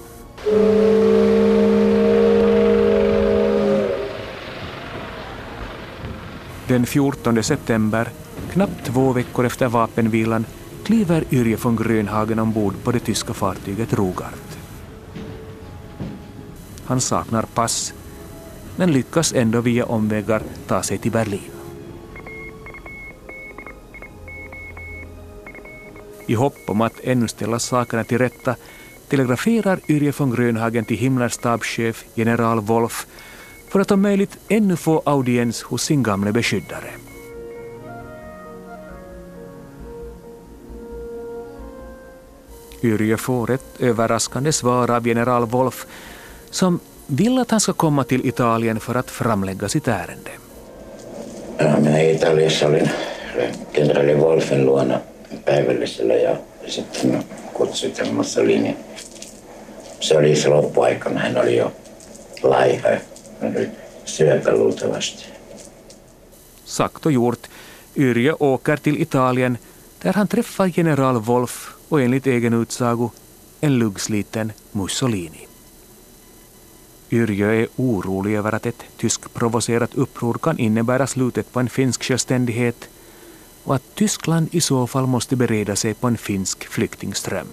Den 6.69 6.87
14 6.87 7.43
september, 7.43 8.09
knappt 8.53 8.85
två 8.85 9.13
veckor 9.13 9.47
efter 9.47 9.69
vapenvilan, 9.69 10.47
kliver 10.85 11.25
Yrje 11.31 11.57
von 11.57 11.77
Grönhagen 11.77 12.39
ombord 12.39 12.75
på 12.85 12.93
det 12.93 12.99
tyska 12.99 13.35
fartyget 13.35 13.93
Rogart. 13.93 14.59
Han 16.85 17.01
saknar 17.01 17.43
pass 17.43 17.95
men 18.77 18.93
lyckas 18.93 19.33
ändå 19.33 19.61
via 19.61 19.87
omvägar 19.87 20.43
ta 20.67 20.83
sig 20.83 20.99
till 20.99 21.13
Berlin. 21.13 21.51
I 26.27 26.35
hopp 26.35 26.59
om 26.67 26.81
att 26.81 27.01
ännu 27.03 27.29
ställa 27.29 27.59
sakerna 27.59 28.05
till 28.05 28.19
rätta 28.19 28.57
telegraferar 29.09 29.81
Yrje 29.89 30.13
von 30.19 30.31
Grönhagen 30.31 30.85
till 30.85 30.97
Himmlers 30.97 31.33
stabschef 31.33 32.05
general 32.15 32.61
Wolf 32.61 33.07
för 33.69 33.81
att 33.81 33.91
om 33.91 34.03
möjligt 34.03 34.39
ännu 34.49 34.77
få 34.77 35.03
audiens 35.05 35.63
hos 35.63 35.83
sin 35.83 36.03
gamle 36.03 36.33
beskyddare. 36.33 36.91
Yrje 42.83 43.17
får 43.17 43.51
ett 43.51 43.81
överraskande 43.81 44.53
svar 44.53 44.91
av 44.91 45.07
general 45.07 45.47
Wolf 45.47 45.87
som 46.51 46.81
vill 47.17 47.39
att 47.39 47.51
han 47.51 47.61
ska 47.61 47.73
komma 47.73 48.05
till 48.05 48.27
Italien 48.27 48.81
för 48.81 48.95
att 48.95 49.11
framlägga 49.11 49.69
sitt 49.69 49.89
ärende. 49.89 50.31
Ja, 51.59 51.77
minä 51.81 52.01
Italiassa 52.01 52.67
olin 52.67 52.91
kenraali 53.73 54.15
Wolfen 54.15 54.67
luona 54.67 55.01
päivällisellä 55.45 56.15
ja 56.15 56.37
sitten 56.67 57.25
kutsui 57.55 57.93
Mussolini. 58.13 58.77
Se 60.01 60.17
oli 60.17 60.37
se 60.37 60.49
loppuaikana, 60.49 61.21
hän 61.21 61.39
oli 61.39 61.57
jo 61.57 61.73
laiha, 62.43 62.89
hän 63.41 63.57
oli 63.57 63.69
syöpä 64.05 64.53
luultavasti. 64.53 65.25
Sagt 66.65 67.07
och 67.07 67.13
gjort. 67.13 67.49
Yrjö 67.97 68.35
åker 68.41 68.77
till 68.77 69.03
Italien 69.03 69.59
där 70.05 70.13
han 70.13 70.29
träffar 70.29 70.71
general 70.77 71.27
Wolf 71.27 71.69
och 71.89 72.03
enligt 72.03 72.27
egen 72.27 72.55
utsago 72.55 73.11
en 73.61 73.79
luggsliten 73.79 74.53
Mussolini. 74.73 75.52
Yrjö 77.13 77.53
är 77.53 77.67
orolig 77.77 78.35
över 78.35 78.55
att 78.55 78.67
ett 78.67 78.85
tyskprovocerat 78.97 79.95
uppror 79.95 80.35
kan 80.35 80.59
innebära 80.59 81.07
slutet 81.07 81.53
på 81.53 81.61
en 81.61 81.69
finsk 81.69 82.03
självständighet 82.03 82.89
och 83.65 83.75
att 83.75 83.95
Tyskland 83.95 84.49
i 84.53 84.61
så 84.61 84.87
fall 84.87 85.07
måste 85.07 85.37
bereda 85.37 85.77
sig 85.77 85.95
på 85.95 86.07
en 86.07 86.17
finsk 86.17 86.65
flyktingström. 86.65 87.47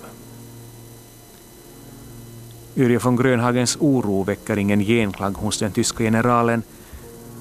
Yrjö 2.75 2.99
von 2.99 3.15
Grönhagens 3.15 3.77
oro 3.79 4.23
väcker 4.23 4.57
ingen 4.57 4.79
genklang 4.79 5.33
hos 5.35 5.59
den 5.59 5.71
tyska 5.71 6.03
generalen 6.03 6.63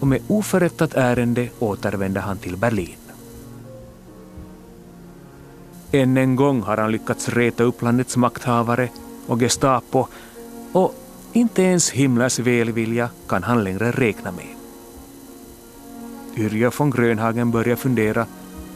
och 0.01 0.07
med 0.07 0.21
oförrättat 0.29 0.95
ärende 0.95 1.49
återvänder 1.59 2.21
han 2.21 2.39
till 2.39 2.57
Berlin. 2.57 2.99
Än 5.93 6.17
en 6.17 6.37
gång 6.37 6.63
har 6.63 6.77
han 6.77 6.93
lyckats 6.93 7.29
reta 7.29 7.63
upp 7.63 7.83
landets 7.83 8.17
makthavare 8.17 8.89
och 9.27 9.41
Gestapo 9.41 10.07
och 10.73 10.95
inte 11.39 11.63
ens 11.63 11.91
himlens 11.91 12.39
välvilja 12.39 13.11
kan 13.29 13.43
han 13.43 13.65
längre 13.65 13.91
räkna 13.91 14.31
med. 14.33 14.55
Yrja 16.37 16.71
von 16.79 16.91
Grönhagen 16.91 17.51
börjar 17.51 17.77
fundera 17.77 18.27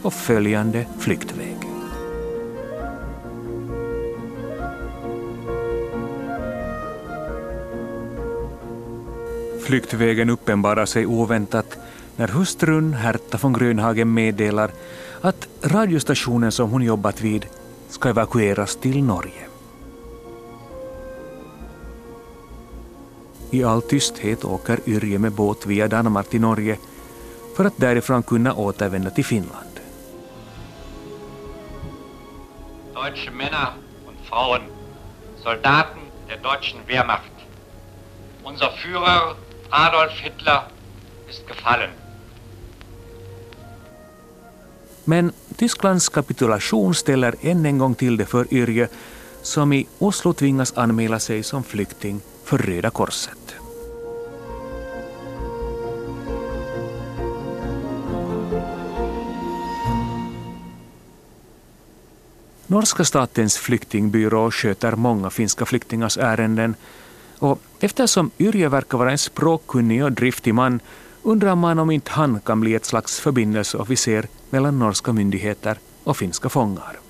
på 0.03 0.11
följande 0.11 0.87
flyktväg. 0.99 1.57
Flyktvägen 9.63 10.31
uppenbarar 10.31 10.87
sig 10.87 11.07
oväntat 11.07 11.79
när 12.17 12.29
hustrun 12.29 12.95
Herta 12.95 13.39
von 13.43 13.53
Grönhagen 13.53 14.15
meddelar 14.15 14.71
att 15.21 15.49
radiostationen 15.63 16.53
som 16.53 16.71
hon 16.71 16.83
jobbat 16.83 17.21
vid 17.21 17.47
ska 17.89 18.09
evakueras 18.09 18.77
till 18.77 19.05
Norge. 19.05 19.52
I 23.53 23.65
all 23.65 23.83
tysthet 23.83 24.45
åker 24.45 24.81
Yrje 24.87 25.19
med 25.19 25.33
båt 25.33 25.67
via 25.67 25.89
Danmark 25.89 26.29
till 26.29 26.41
Norge 26.41 26.79
för 27.57 27.65
att 27.65 27.77
därifrån 27.77 28.23
kunna 28.23 28.55
återvända 28.55 29.11
till 29.11 29.25
Finland. 29.25 29.81
Deutsche 32.95 33.31
Männer 33.31 33.69
und 34.09 34.17
Frauen, 34.29 34.63
Soldaten 35.43 36.03
der 36.29 36.37
deutschen 36.37 36.81
Wehrmacht. 36.89 37.33
Unser 38.45 38.71
Führer 38.71 39.37
Adolf 39.71 40.13
Hitler 40.13 40.63
ist 41.29 41.43
gefallen. 41.49 41.91
Men 45.05 45.33
Tysklands 45.57 46.09
kapitulation 46.09 46.95
ställer 46.95 47.35
än 47.41 47.67
en 47.67 47.79
gång 47.79 47.95
till 47.95 48.17
det 48.17 48.27
för 48.27 48.55
Yrje 48.55 48.89
som 49.43 49.73
i 49.73 49.87
Oslo 49.99 50.33
tvingas 50.33 50.73
anmäla 50.77 51.19
sig 51.19 51.43
som 51.43 51.65
flykting 51.65 52.21
för 52.53 52.59
Röda 52.59 52.91
Korset. 52.91 53.55
Norska 62.67 63.05
statens 63.05 63.57
flyktingbyrå 63.57 64.51
sköter 64.51 64.97
många 64.97 65.31
finska 65.31 65.67
flyktingars 65.67 66.19
ärenden 66.19 66.75
och 67.39 67.63
eftersom 67.81 68.31
Yrje 68.39 68.69
verkar 68.69 68.99
vara 68.99 69.11
en 69.11 69.19
språkkunnig 69.19 70.05
och 70.05 70.13
driftig 70.13 70.55
man 70.55 70.81
undrar 71.23 71.55
man 71.55 71.79
om 71.79 71.91
inte 71.91 72.11
han 72.11 72.41
kan 72.41 72.61
bli 72.61 72.75
ett 72.75 72.85
slags 72.85 73.21
förbindelseofficer 73.21 74.29
mellan 74.51 74.79
norska 74.79 75.13
myndigheter 75.13 75.79
och 76.05 76.17
finska 76.17 76.49
fångar. 76.49 77.01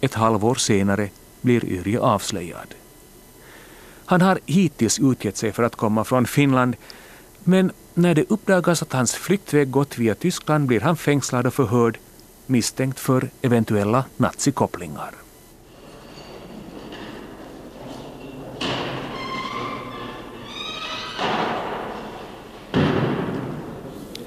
Ett 0.00 0.14
halvår 0.14 0.54
senare 0.54 1.10
blir 1.40 1.64
Yrje 1.64 2.00
avslöjad. 2.00 2.81
Han 4.06 4.20
har 4.20 4.38
hittills 4.46 4.98
utgett 4.98 5.36
sig 5.36 5.52
för 5.52 5.62
att 5.62 5.76
komma 5.76 6.04
från 6.04 6.26
Finland 6.26 6.76
men 7.44 7.72
när 7.94 8.14
det 8.14 8.30
uppdagas 8.30 8.82
att 8.82 8.92
hans 8.92 9.14
flyktväg 9.14 9.70
gått 9.70 9.98
via 9.98 10.14
Tyskland 10.14 10.66
blir 10.66 10.80
han 10.80 10.96
fängslad 10.96 11.46
och 11.46 11.54
förhörd 11.54 11.98
misstänkt 12.46 13.00
för 13.00 13.30
eventuella 13.42 14.04
nazikopplingar. 14.16 15.10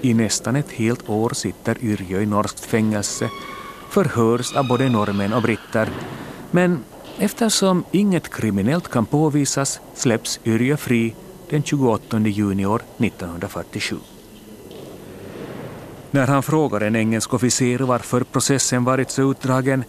I 0.01 0.13
nästan 0.13 0.55
ett 0.55 0.71
helt 0.71 1.09
år 1.09 1.29
sitter 1.29 1.83
Yrjö 1.83 2.21
i 2.21 2.25
norskt 2.25 2.65
fängelse, 2.65 3.29
förhörs 3.89 4.55
av 4.55 4.67
både 4.67 4.89
norrmän 4.89 5.33
och 5.33 5.41
britter, 5.41 5.89
men 6.51 6.83
eftersom 7.19 7.83
inget 7.91 8.29
kriminellt 8.29 8.89
kan 8.89 9.05
påvisas 9.05 9.79
släpps 9.93 10.39
Yrjö 10.45 10.77
fri 10.77 11.15
den 11.49 11.63
28 11.63 12.19
juni 12.19 12.65
år 12.65 12.81
1947. 12.97 13.97
När 16.11 16.27
han 16.27 16.43
frågar 16.43 16.81
en 16.81 16.95
engelsk 16.95 17.33
officer 17.33 17.79
varför 17.79 18.23
processen 18.23 18.83
varit 18.83 19.11
så 19.11 19.31
utdragen 19.31 19.83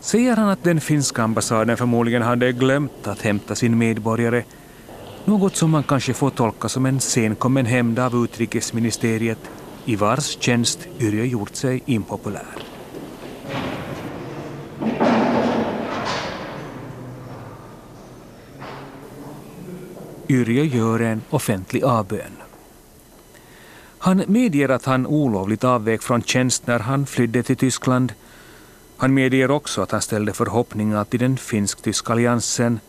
säger 0.00 0.36
han 0.36 0.48
att 0.48 0.64
den 0.64 0.80
finska 0.80 1.22
ambassaden 1.22 1.76
förmodligen 1.76 2.22
hade 2.22 2.52
glömt 2.52 3.06
att 3.06 3.22
hämta 3.22 3.54
sin 3.54 3.78
medborgare 3.78 4.44
något 5.24 5.56
som 5.56 5.70
man 5.70 5.82
kanske 5.82 6.14
får 6.14 6.30
tolka 6.30 6.68
som 6.68 6.86
en 6.86 7.00
senkommen 7.00 7.66
hämnd 7.66 7.98
av 7.98 8.24
utrikesministeriet 8.24 9.38
i 9.84 9.96
vars 9.96 10.36
tjänst 10.40 10.78
Yrjö 11.00 11.24
gjort 11.24 11.56
sig 11.56 11.82
impopulär. 11.86 12.75
Yrjö 20.28 20.64
gör 20.64 21.00
en 21.00 21.22
offentlig 21.30 21.84
avbön. 21.84 22.36
Han 23.98 24.24
medger 24.26 24.68
att 24.68 24.84
han 24.84 25.06
olovligt 25.06 25.64
avvek 25.64 26.02
från 26.02 26.22
tjänst 26.22 26.66
när 26.66 26.78
han 26.78 27.06
flydde 27.06 27.42
till 27.42 27.56
Tyskland. 27.56 28.12
Han 28.96 29.14
medger 29.14 29.50
också 29.50 29.82
att 29.82 29.90
han 29.90 30.02
ställde 30.02 30.32
förhoppningar 30.32 31.04
till 31.04 31.20
den 31.20 31.36
finsk-tyska 31.36 32.12
alliansen 32.12 32.80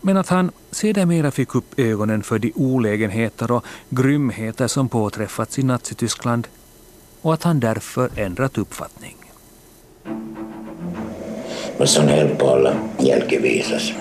men 0.00 0.16
att 0.16 0.28
han 0.28 0.50
sedermera 0.70 1.30
fick 1.30 1.54
upp 1.54 1.78
ögonen 1.78 2.22
för 2.22 2.38
de 2.38 2.52
olägenheter 2.54 3.50
och 3.52 3.64
grymheter 3.88 4.66
som 4.66 4.88
påträffats 4.88 5.58
i 5.58 5.62
Nazityskland 5.62 6.48
och 7.22 7.34
att 7.34 7.42
han 7.42 7.60
därför 7.60 8.10
ändrat 8.16 8.58
uppfattning. 8.58 9.16
Se 11.84 12.00
on 12.00 12.08
helppo 12.08 12.46
olla 12.46 12.74
jälkiviisas. 12.98 13.92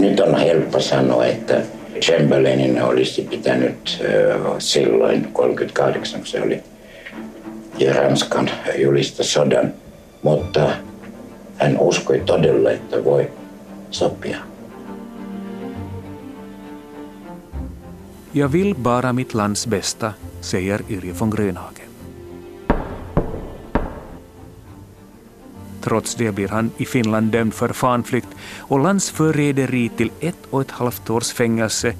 Nyt 0.00 0.20
on 0.20 0.38
helppo 0.38 0.80
sanoa, 0.80 1.26
että 1.26 1.62
Chamberlainin 2.00 2.82
olisi 2.82 3.22
pitänyt 3.22 4.02
silloin 4.58 5.28
38, 5.32 6.20
kun 6.20 6.26
se 6.26 6.42
oli 6.42 6.62
ja 7.78 7.94
Ranskan 7.94 8.50
julista 8.78 9.24
sodan, 9.24 9.74
mutta 10.22 10.70
hän 11.56 11.78
uskoi 11.78 12.22
todella, 12.26 12.70
että 12.70 13.04
voi 13.04 13.30
sopia. 13.90 14.36
Jag 18.34 18.52
vill 18.52 18.74
bara 18.74 19.12
mitt 19.12 19.34
lands 19.34 19.66
bästa, 19.66 20.12
säger 20.40 20.82
Yrje 20.88 21.14
von 21.20 21.28
Grönhagen. 21.28 21.79
Trots 25.80 26.14
det 26.14 26.32
blir 26.32 26.48
han 26.48 26.70
i 26.76 26.84
Finland 26.84 27.32
dömd 27.32 27.54
för 27.54 27.68
fanflykt 27.68 28.28
och 28.58 28.80
landsförräderi 28.80 29.88
till 29.96 30.10
ett 30.20 30.46
och 30.50 30.60
ett 30.60 30.70
halvt 30.70 31.10
års 31.10 31.32
fängelse 31.32 31.94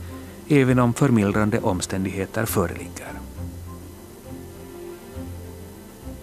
även 0.49 0.79
om 0.79 0.95
förmildrande 0.95 1.61
omständigheter 1.61 2.47
föreligger. 2.47 3.09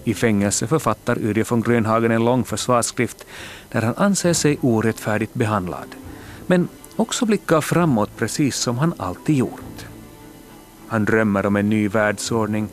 I 0.03 0.13
fängelse 0.13 0.67
författar 0.67 1.19
Yrje 1.19 1.45
von 1.49 1.61
Grönhagen 1.61 2.11
en 2.11 2.25
lång 2.25 2.43
försvarsskrift 2.43 3.25
där 3.71 3.81
han 3.81 3.95
anser 3.97 4.33
sig 4.33 4.57
orättfärdigt 4.61 5.33
behandlad, 5.33 5.95
men 6.47 6.67
också 6.95 7.25
blickar 7.25 7.61
framåt 7.61 8.17
precis 8.17 8.55
som 8.55 8.77
han 8.77 8.93
alltid 8.97 9.35
gjort. 9.35 9.85
Han 10.87 11.05
drömmer 11.05 11.45
om 11.45 11.55
en 11.55 11.69
ny 11.69 11.87
världsordning 11.87 12.69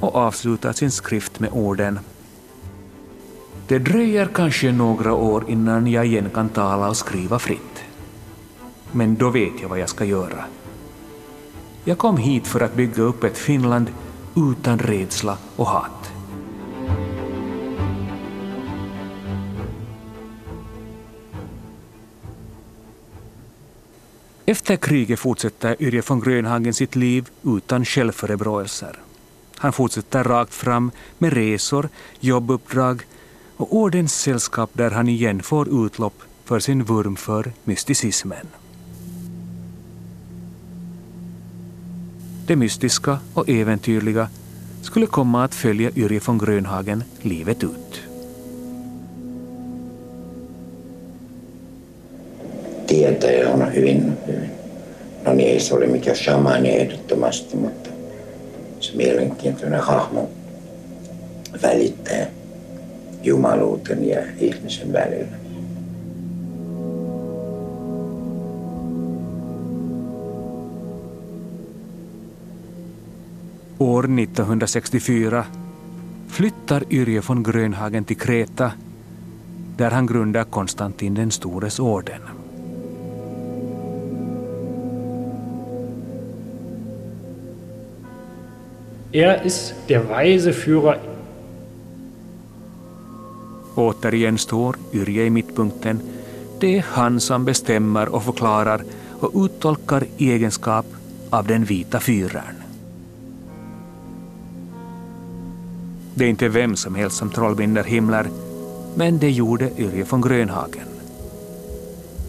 och 0.00 0.14
avslutar 0.14 0.72
sin 0.72 0.90
skrift 0.90 1.40
med 1.40 1.50
orden 1.52 1.98
det 3.68 3.78
dröjer 3.78 4.28
kanske 4.34 4.72
några 4.72 5.14
år 5.14 5.44
innan 5.48 5.86
jag 5.86 6.06
igen 6.06 6.30
kan 6.34 6.48
tala 6.48 6.88
och 6.88 6.96
skriva 6.96 7.38
fritt. 7.38 7.84
Men 8.92 9.14
då 9.16 9.30
vet 9.30 9.52
jag 9.62 9.68
vad 9.68 9.78
jag 9.78 9.88
ska 9.88 10.04
göra. 10.04 10.44
Jag 11.84 11.98
kom 11.98 12.16
hit 12.16 12.46
för 12.46 12.60
att 12.60 12.74
bygga 12.74 13.02
upp 13.02 13.24
ett 13.24 13.38
Finland 13.38 13.90
utan 14.36 14.78
rädsla 14.78 15.38
och 15.56 15.66
hat. 15.66 16.12
Efter 24.46 24.76
kriget 24.76 25.18
fortsätter 25.18 25.82
Yrje 25.82 26.02
von 26.08 26.20
Grönhagen 26.20 26.74
sitt 26.74 26.96
liv 26.96 27.28
utan 27.42 27.84
självförebråelser. 27.84 28.98
Han 29.56 29.72
fortsätter 29.72 30.24
rakt 30.24 30.54
fram 30.54 30.90
med 31.18 31.32
resor, 31.32 31.88
jobbuppdrag 32.20 33.02
och 33.56 33.76
ordenssällskap 33.76 34.70
där 34.72 34.90
han 34.90 35.08
igen 35.08 35.42
får 35.42 35.86
utlopp 35.86 36.22
för 36.44 36.58
sin 36.58 36.84
vurm 36.84 37.16
för 37.16 37.52
mysticismen. 37.64 38.46
Det 42.46 42.56
mystiska 42.56 43.18
och 43.34 43.48
äventyrliga 43.48 44.28
skulle 44.82 45.06
komma 45.06 45.44
att 45.44 45.54
följa 45.54 45.90
Yrje 45.96 46.20
von 46.26 46.38
Grönhagen 46.38 47.04
livet 47.22 47.64
ut. 47.64 48.00
Tietäjä 52.86 53.52
on 53.52 53.72
hyvin, 53.74 54.16
hyvin. 54.26 54.50
No 55.24 55.32
niin, 55.32 55.48
ei 55.48 55.60
se 55.60 55.74
ole 55.74 55.86
mikään 55.86 56.16
shamani 56.16 56.76
ehdottomasti, 56.76 57.56
mutta 57.56 57.90
se 58.80 58.96
mielenkiintoinen 58.96 59.80
hahmo 59.80 60.30
välittäjä 61.62 62.35
jumaluuden 63.26 64.08
ja 64.08 64.20
ihmisen 64.38 64.92
välillä. 64.92 65.36
År 73.78 74.04
1964 74.04 75.44
flyttar 76.28 76.84
Yrje 76.90 77.22
von 77.28 77.42
Grönhagen 77.42 78.04
till 78.04 78.16
Kreta 78.16 78.70
där 79.78 79.90
han 79.90 80.06
grundar 80.06 80.44
Konstantin 80.44 81.14
den 81.14 81.30
stores 81.30 81.80
orden. 81.80 82.20
Er 89.12 89.42
ist 89.44 89.74
der 89.88 90.08
weise 90.08 90.52
Führer. 90.52 91.15
Återigen 93.76 94.38
står 94.38 94.76
Yrje 94.92 95.24
i 95.24 95.30
mittpunkten. 95.30 96.00
Det 96.60 96.78
är 96.78 96.84
han 96.88 97.20
som 97.20 97.44
bestämmer 97.44 98.08
och 98.08 98.22
förklarar 98.22 98.84
och 99.20 99.44
uttolkar 99.44 100.04
i 100.16 100.32
egenskap 100.32 100.86
av 101.30 101.46
den 101.46 101.64
vita 101.64 102.00
fyraren. 102.00 102.56
Det 106.14 106.24
är 106.24 106.28
inte 106.28 106.48
vem 106.48 106.76
som 106.76 106.94
helst 106.94 107.16
som 107.16 107.30
trollbinder 107.30 107.84
himlar, 107.84 108.26
men 108.94 109.18
det 109.18 109.30
gjorde 109.30 109.70
Yrje 109.78 110.04
von 110.04 110.20
Grönhagen. 110.20 110.88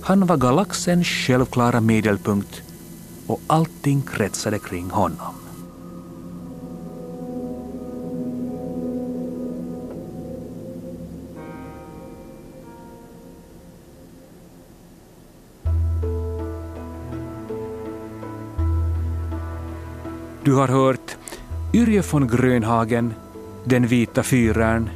Han 0.01 0.25
var 0.25 0.37
galaxens 0.37 1.07
självklara 1.07 1.81
medelpunkt 1.81 2.61
och 3.27 3.41
allting 3.47 4.01
kretsade 4.01 4.59
kring 4.59 4.89
honom. 4.89 5.46
Har 20.57 20.67
hört 20.67 21.17
Yrje 21.73 22.03
von 22.11 22.27
Grönhagen, 22.27 23.13
Den 23.65 23.87
vita 23.87 24.23
fyraren 24.23 24.89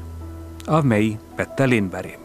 av 0.67 0.85
mig, 0.85 1.19
Petter 1.37 1.67
Lindberg. 1.67 2.17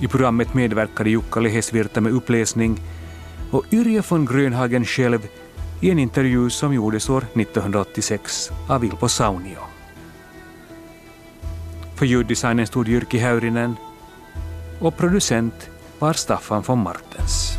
I 0.00 0.08
programmet 0.08 0.54
medverkade 0.54 1.10
Jukka 1.10 1.40
Lehesvirta 1.40 2.00
med 2.00 2.12
uppläsning 2.12 2.80
och 3.50 3.64
Yrje 3.72 4.02
von 4.08 4.26
Grönhagen 4.26 4.84
själv 4.84 5.28
i 5.80 5.90
en 5.90 5.98
intervju 5.98 6.50
som 6.50 6.74
gjordes 6.74 7.10
år 7.10 7.24
1986 7.34 8.50
av 8.68 8.84
Ilpo 8.84 9.08
Saunio. 9.08 9.60
För 11.96 12.06
ljuddesignen 12.06 12.66
stod 12.66 12.88
Jyrki 12.88 13.18
Häyrinen 13.18 13.76
och 14.80 14.96
producent 14.96 15.70
var 15.98 16.12
Staffan 16.12 16.62
von 16.62 16.78
Martens. 16.78 17.57